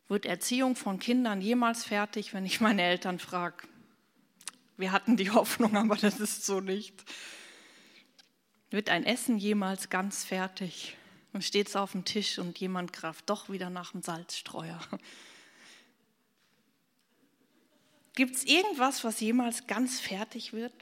Wird 0.09 0.27
Erziehung 0.27 0.77
von 0.77 0.99
Kindern 0.99 1.40
jemals 1.40 1.85
fertig, 1.85 2.35
wenn 2.35 2.47
ich 2.47 2.61
meine 2.61 2.83
Eltern 2.83 3.18
frage? 3.18 3.68
Wir 4.77 4.92
hatten 4.92 5.16
die 5.16 5.31
Hoffnung, 5.33 5.77
aber 5.77 5.97
das 5.97 6.21
ist 6.21 6.45
so 6.45 6.61
nicht. 6.61 7.05
Wird 8.73 8.89
ein 8.89 9.05
Essen 9.05 9.39
jemals 9.39 9.91
ganz 9.91 10.25
fertig? 10.25 10.97
Und 11.33 11.45
steht 11.45 11.69
es 11.69 11.77
auf 11.77 11.93
dem 11.93 12.05
Tisch 12.05 12.39
und 12.39 12.59
jemand 12.59 12.93
greift 12.93 13.31
doch 13.31 13.49
wieder 13.49 13.71
nach 13.71 13.93
dem 13.93 14.03
Salzstreuer. 14.03 14.79
Gibt 18.15 18.37
es 18.37 18.45
irgendwas, 18.45 19.03
was 19.05 19.21
jemals 19.21 19.67
ganz 19.67 19.99
fertig 20.01 20.53
wird? 20.53 20.75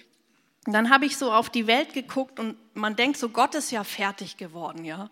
Und 0.67 0.73
dann 0.73 0.91
habe 0.91 1.07
ich 1.07 1.17
so 1.17 1.33
auf 1.33 1.51
die 1.51 1.67
Welt 1.67 1.95
geguckt 1.95 2.41
und 2.41 2.57
man 2.75 2.97
denkt 2.97 3.17
so, 3.19 3.29
Gott 3.29 3.55
ist 3.55 3.71
ja 3.71 3.85
fertig 3.85 4.37
geworden, 4.37 4.85
ja. 4.85 5.11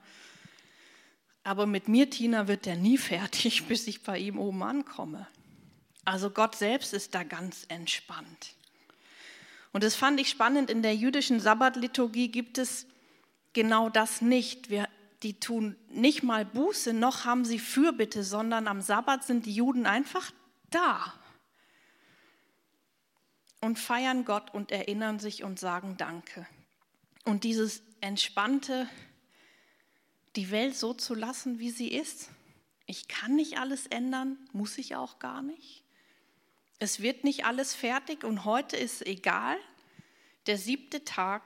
Aber 1.45 1.67
mit 1.67 1.89
mir, 1.89 2.11
Tina, 2.11 2.49
wird 2.49 2.67
er 2.67 2.77
nie 2.77 2.99
fertig, 2.99 3.67
bis 3.67 3.87
ich 3.87 4.03
bei 4.03 4.19
ihm 4.19 4.39
oben 4.39 4.63
ankomme. 4.63 5.27
Also 6.05 6.31
Gott 6.31 6.57
selbst 6.57 6.93
ist 6.93 7.15
da 7.15 7.23
ganz 7.23 7.65
entspannt. 7.69 8.55
Und 9.79 9.85
das 9.85 9.95
fand 9.95 10.19
ich 10.19 10.29
spannend, 10.29 10.71
in 10.71 10.83
der 10.83 10.97
jüdischen 10.97 11.39
Sabbatliturgie 11.39 12.33
gibt 12.33 12.59
es 12.59 12.89
genau 13.53 13.89
das 13.89 14.21
nicht. 14.21 14.71
Wir, 14.71 14.89
die 15.23 15.39
tun 15.39 15.77
nicht 15.89 16.25
mal 16.25 16.45
Buße, 16.45 16.93
noch 16.93 17.25
haben 17.25 17.45
sie 17.45 17.61
Fürbitte, 17.61 18.25
sondern 18.25 18.67
am 18.67 18.81
Sabbat 18.81 19.23
sind 19.23 19.47
die 19.47 19.55
Juden 19.55 19.87
einfach 19.87 20.33
da 20.71 21.15
und 23.61 23.79
feiern 23.79 24.25
Gott 24.25 24.53
und 24.53 24.73
erinnern 24.73 25.21
sich 25.21 25.45
und 25.45 25.61
sagen 25.61 25.97
Danke. 25.97 26.45
Und 27.25 27.45
dieses 27.45 27.85
entspannte, 28.01 28.89
die 30.35 30.51
Welt 30.51 30.75
so 30.75 30.93
zu 30.93 31.15
lassen, 31.15 31.61
wie 31.61 31.71
sie 31.71 31.93
ist. 31.93 32.31
Ich 32.87 33.07
kann 33.07 33.37
nicht 33.37 33.61
alles 33.61 33.87
ändern, 33.87 34.39
muss 34.51 34.77
ich 34.77 34.97
auch 34.97 35.21
gar 35.21 35.41
nicht. 35.41 35.85
Es 36.79 37.01
wird 37.01 37.25
nicht 37.25 37.45
alles 37.45 37.75
fertig 37.75 38.25
und 38.25 38.45
heute 38.45 38.77
ist 38.77 39.05
egal. 39.07 39.57
Der 40.47 40.59
siebte 40.59 41.05
Tag 41.05 41.43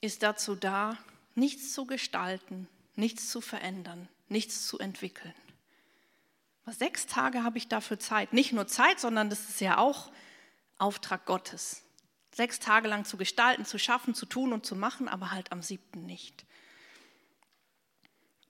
ist 0.00 0.22
dazu 0.22 0.54
da, 0.54 0.96
nichts 1.34 1.72
zu 1.72 1.84
gestalten, 1.84 2.68
nichts 2.94 3.28
zu 3.28 3.40
verändern, 3.40 4.08
nichts 4.28 4.66
zu 4.66 4.78
entwickeln. 4.78 5.34
Aber 6.64 6.74
sechs 6.74 7.06
Tage 7.06 7.42
habe 7.42 7.58
ich 7.58 7.68
dafür 7.68 7.98
Zeit. 7.98 8.32
Nicht 8.32 8.52
nur 8.52 8.68
Zeit, 8.68 9.00
sondern 9.00 9.30
das 9.30 9.48
ist 9.48 9.60
ja 9.60 9.78
auch 9.78 10.12
Auftrag 10.78 11.26
Gottes. 11.26 11.82
Sechs 12.32 12.60
Tage 12.60 12.86
lang 12.86 13.04
zu 13.04 13.16
gestalten, 13.16 13.64
zu 13.64 13.78
schaffen, 13.78 14.14
zu 14.14 14.26
tun 14.26 14.52
und 14.52 14.64
zu 14.64 14.76
machen, 14.76 15.08
aber 15.08 15.32
halt 15.32 15.50
am 15.50 15.62
siebten 15.62 16.06
nicht. 16.06 16.44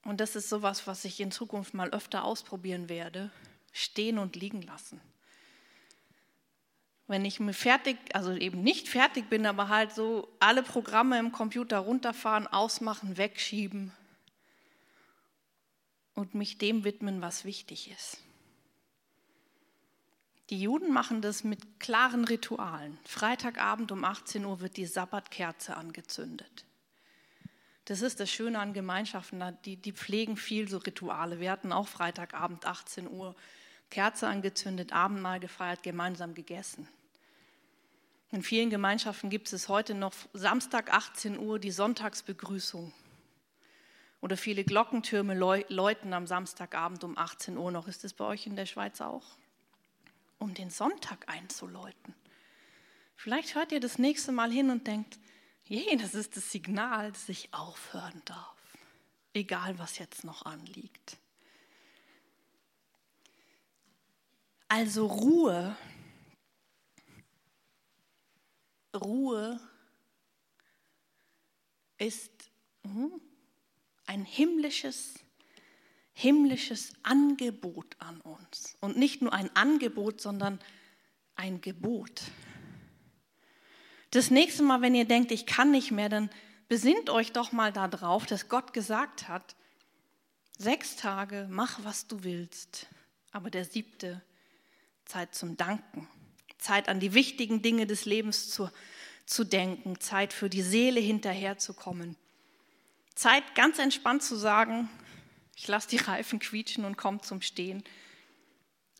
Und 0.03 0.21
das 0.21 0.35
ist 0.35 0.49
sowas, 0.49 0.85
was 0.85 1.05
ich 1.05 1.19
in 1.19 1.31
Zukunft 1.31 1.73
mal 1.73 1.89
öfter 1.89 2.23
ausprobieren 2.23 2.87
werde 2.89 3.31
stehen 3.71 4.17
und 4.17 4.35
liegen 4.35 4.61
lassen. 4.61 5.01
Wenn 7.07 7.25
ich 7.25 7.39
mir 7.39 7.53
fertig, 7.53 7.97
also 8.13 8.33
eben 8.33 8.63
nicht 8.63 8.87
fertig 8.87 9.29
bin, 9.29 9.45
aber 9.45 9.67
halt 9.67 9.93
so 9.93 10.29
alle 10.39 10.63
Programme 10.63 11.19
im 11.19 11.31
Computer 11.31 11.79
runterfahren, 11.79 12.47
ausmachen, 12.47 13.17
wegschieben 13.17 13.91
und 16.13 16.35
mich 16.35 16.57
dem 16.57 16.83
widmen, 16.83 17.21
was 17.21 17.43
wichtig 17.45 17.91
ist. 17.91 18.19
Die 20.49 20.61
Juden 20.61 20.91
machen 20.91 21.21
das 21.21 21.45
mit 21.45 21.79
klaren 21.79 22.25
Ritualen. 22.25 22.97
Freitagabend 23.05 23.91
um 23.93 24.03
18 24.03 24.43
Uhr 24.43 24.59
wird 24.59 24.75
die 24.75 24.85
Sabbatkerze 24.85 25.77
angezündet. 25.77 26.65
Das 27.85 28.01
ist 28.01 28.19
das 28.19 28.29
Schöne 28.29 28.59
an 28.59 28.73
Gemeinschaften, 28.73 29.41
die, 29.65 29.77
die 29.77 29.93
pflegen 29.93 30.37
viel 30.37 30.67
so 30.67 30.77
Rituale. 30.77 31.39
Wir 31.39 31.51
hatten 31.51 31.71
auch 31.71 31.87
Freitagabend 31.87 32.65
18 32.65 33.09
Uhr 33.09 33.35
Kerze 33.91 34.27
angezündet, 34.27 34.93
Abendmahl 34.93 35.39
gefeiert, 35.39 35.83
gemeinsam 35.83 36.33
gegessen. 36.33 36.87
In 38.31 38.41
vielen 38.41 38.69
Gemeinschaften 38.69 39.29
gibt 39.29 39.51
es 39.51 39.67
heute 39.67 39.93
noch 39.93 40.13
Samstag 40.33 40.91
18 40.91 41.37
Uhr 41.37 41.59
die 41.59 41.71
Sonntagsbegrüßung. 41.71 42.93
Oder 44.21 44.37
viele 44.37 44.63
Glockentürme 44.63 45.35
läuten 45.35 46.13
am 46.13 46.25
Samstagabend 46.25 47.03
um 47.03 47.17
18 47.17 47.57
Uhr 47.57 47.71
noch. 47.71 47.87
Ist 47.87 48.03
das 48.03 48.13
bei 48.13 48.25
euch 48.25 48.47
in 48.47 48.55
der 48.55 48.65
Schweiz 48.65 49.01
auch? 49.01 49.25
Um 50.39 50.53
den 50.53 50.69
Sonntag 50.69 51.27
einzuläuten. 51.27 52.15
Vielleicht 53.15 53.55
hört 53.55 53.71
ihr 53.71 53.79
das 53.79 53.99
nächste 53.99 54.31
Mal 54.31 54.51
hin 54.51 54.69
und 54.69 54.87
denkt, 54.87 55.19
je, 55.65 55.95
das 55.97 56.15
ist 56.15 56.37
das 56.37 56.51
Signal, 56.51 57.11
dass 57.11 57.29
ich 57.29 57.53
aufhören 57.53 58.21
darf, 58.25 58.55
egal 59.33 59.77
was 59.77 59.97
jetzt 59.97 60.23
noch 60.23 60.45
anliegt. 60.45 61.17
Also 64.73 65.05
Ruhe, 65.05 65.75
Ruhe 68.95 69.59
ist 71.97 72.31
hm, 72.85 73.19
ein 74.05 74.23
himmlisches, 74.23 75.15
himmlisches 76.13 76.93
Angebot 77.03 77.97
an 77.99 78.21
uns. 78.21 78.77
Und 78.79 78.95
nicht 78.95 79.21
nur 79.21 79.33
ein 79.33 79.53
Angebot, 79.57 80.21
sondern 80.21 80.57
ein 81.35 81.59
Gebot. 81.59 82.21
Das 84.11 84.31
nächste 84.31 84.63
Mal, 84.63 84.79
wenn 84.79 84.95
ihr 84.95 85.03
denkt, 85.03 85.33
ich 85.33 85.45
kann 85.45 85.71
nicht 85.71 85.91
mehr, 85.91 86.07
dann 86.07 86.29
besinnt 86.69 87.09
euch 87.09 87.33
doch 87.33 87.51
mal 87.51 87.73
darauf, 87.73 88.25
dass 88.25 88.47
Gott 88.47 88.71
gesagt 88.71 89.27
hat, 89.27 89.57
sechs 90.57 90.95
Tage, 90.95 91.49
mach, 91.51 91.83
was 91.83 92.07
du 92.07 92.23
willst, 92.23 92.87
aber 93.33 93.49
der 93.49 93.65
siebte 93.65 94.21
Zeit 95.11 95.35
zum 95.35 95.57
Danken, 95.57 96.07
Zeit 96.57 96.87
an 96.87 97.01
die 97.01 97.13
wichtigen 97.13 97.61
Dinge 97.61 97.85
des 97.85 98.05
Lebens 98.05 98.49
zu, 98.49 98.69
zu 99.25 99.43
denken, 99.43 99.99
Zeit 99.99 100.31
für 100.31 100.49
die 100.49 100.61
Seele 100.61 101.01
hinterherzukommen, 101.01 102.15
Zeit 103.13 103.53
ganz 103.53 103.77
entspannt 103.77 104.23
zu 104.23 104.37
sagen, 104.37 104.87
ich 105.57 105.67
lasse 105.67 105.89
die 105.89 105.97
Reifen 105.97 106.39
quietschen 106.39 106.85
und 106.85 106.97
komme 106.97 107.19
zum 107.19 107.41
Stehen. 107.41 107.83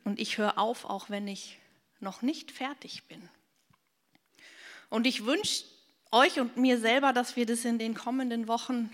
Und 0.03 0.19
ich 0.19 0.37
höre 0.37 0.57
auf, 0.57 0.83
auch 0.83 1.09
wenn 1.09 1.29
ich 1.29 1.57
noch 2.01 2.21
nicht 2.21 2.51
fertig 2.51 3.03
bin. 3.07 3.29
Und 4.89 5.07
ich 5.07 5.23
wünsche 5.23 5.63
euch 6.11 6.41
und 6.41 6.57
mir 6.57 6.77
selber, 6.77 7.13
dass 7.13 7.37
wir 7.37 7.45
das 7.45 7.63
in 7.63 7.79
den 7.79 7.93
kommenden 7.93 8.49
Wochen 8.49 8.93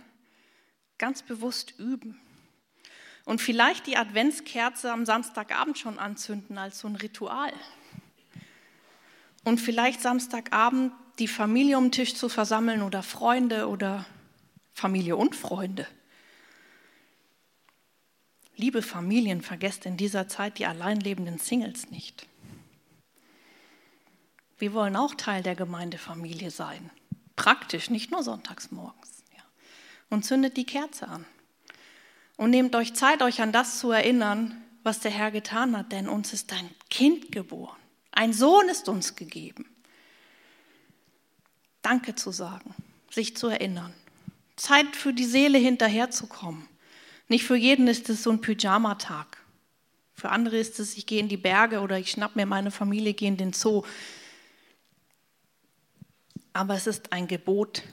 ganz 0.99 1.23
bewusst 1.23 1.79
üben 1.79 2.21
und 3.27 3.41
vielleicht 3.41 3.87
die 3.87 3.97
Adventskerze 3.97 4.89
am 4.89 5.05
Samstagabend 5.05 5.77
schon 5.77 5.99
anzünden 5.99 6.57
als 6.57 6.79
so 6.79 6.87
ein 6.87 6.95
Ritual. 6.95 7.51
Und 9.43 9.59
vielleicht 9.59 10.01
Samstagabend 10.01 10.93
die 11.19 11.27
Familie 11.27 11.77
um 11.77 11.85
den 11.85 11.91
Tisch 11.91 12.15
zu 12.15 12.29
versammeln 12.29 12.81
oder 12.81 13.03
Freunde 13.03 13.67
oder 13.67 14.05
Familie 14.71 15.17
und 15.17 15.35
Freunde. 15.35 15.85
Liebe 18.55 18.81
Familien, 18.81 19.41
vergesst 19.41 19.85
in 19.85 19.97
dieser 19.97 20.29
Zeit 20.29 20.57
die 20.57 20.65
allein 20.65 21.01
lebenden 21.01 21.37
Singles 21.37 21.91
nicht. 21.91 22.27
Wir 24.57 24.71
wollen 24.71 24.95
auch 24.95 25.15
Teil 25.15 25.43
der 25.43 25.55
Gemeindefamilie 25.55 26.49
sein. 26.49 26.91
Praktisch, 27.35 27.89
nicht 27.89 28.09
nur 28.09 28.23
sonntags 28.23 28.71
morgens. 28.71 29.25
Und 30.09 30.23
zündet 30.23 30.55
die 30.55 30.65
Kerze 30.65 31.09
an. 31.09 31.25
Und 32.37 32.51
nehmt 32.51 32.75
euch 32.75 32.93
Zeit, 32.93 33.21
euch 33.21 33.41
an 33.41 33.51
das 33.51 33.79
zu 33.79 33.91
erinnern, 33.91 34.63
was 34.83 34.99
der 34.99 35.11
Herr 35.11 35.31
getan 35.31 35.75
hat, 35.75 35.91
denn 35.91 36.07
uns 36.07 36.31
ist 36.31 36.53
ein 36.53 36.69
Kind 36.89 37.31
geboren. 37.31 37.75
Ein 38.11 38.31
Sohn 38.31 38.69
ist 38.69 38.87
uns 38.87 39.15
gegeben. 39.15 39.65
Danke 41.81 42.15
zu 42.15 42.31
sagen, 42.31 42.73
sich 43.11 43.35
zu 43.35 43.47
erinnern. 43.47 43.93
Zeit 44.55 44.95
für 44.95 45.13
die 45.13 45.25
Seele 45.25 45.57
hinterherzukommen. 45.57 46.67
Nicht 47.27 47.43
für 47.43 47.55
jeden 47.55 47.87
ist 47.87 48.09
es 48.09 48.23
so 48.23 48.31
ein 48.31 48.41
Pyjamatag. 48.41 49.37
Für 50.13 50.29
andere 50.29 50.57
ist 50.57 50.79
es, 50.79 50.97
ich 50.97 51.05
gehe 51.05 51.19
in 51.19 51.29
die 51.29 51.37
Berge 51.37 51.81
oder 51.81 51.99
ich 51.99 52.11
schnapp 52.11 52.35
mir 52.35 52.45
meine 52.45 52.71
Familie, 52.71 53.13
gehe 53.13 53.27
in 53.27 53.37
den 53.37 53.53
Zoo. 53.53 53.83
Aber 56.53 56.73
es 56.73 56.87
ist 56.87 57.13
ein 57.13 57.27
Gebot, 57.27 57.83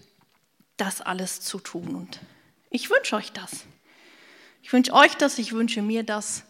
das 0.76 1.00
alles 1.00 1.40
zu 1.42 1.58
tun. 1.58 1.94
Und 1.94 2.20
ich 2.70 2.88
wünsche 2.88 3.16
euch 3.16 3.32
das. 3.32 3.66
Ich 4.64 4.72
wünsche 4.72 4.94
euch 4.94 5.14
das, 5.14 5.36
ich 5.36 5.52
wünsche 5.52 5.82
mir 5.82 6.04
das, 6.04 6.42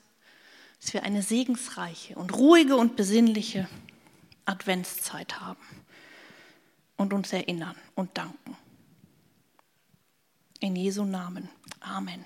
dass 0.80 0.94
wir 0.94 1.02
eine 1.02 1.20
segensreiche 1.20 2.14
und 2.14 2.32
ruhige 2.32 2.76
und 2.76 2.94
besinnliche 2.94 3.68
Adventszeit 4.44 5.40
haben 5.40 5.66
und 6.96 7.12
uns 7.12 7.32
erinnern 7.32 7.74
und 7.96 8.16
danken. 8.16 8.56
In 10.60 10.76
Jesu 10.76 11.04
Namen. 11.04 11.48
Amen. 11.80 12.24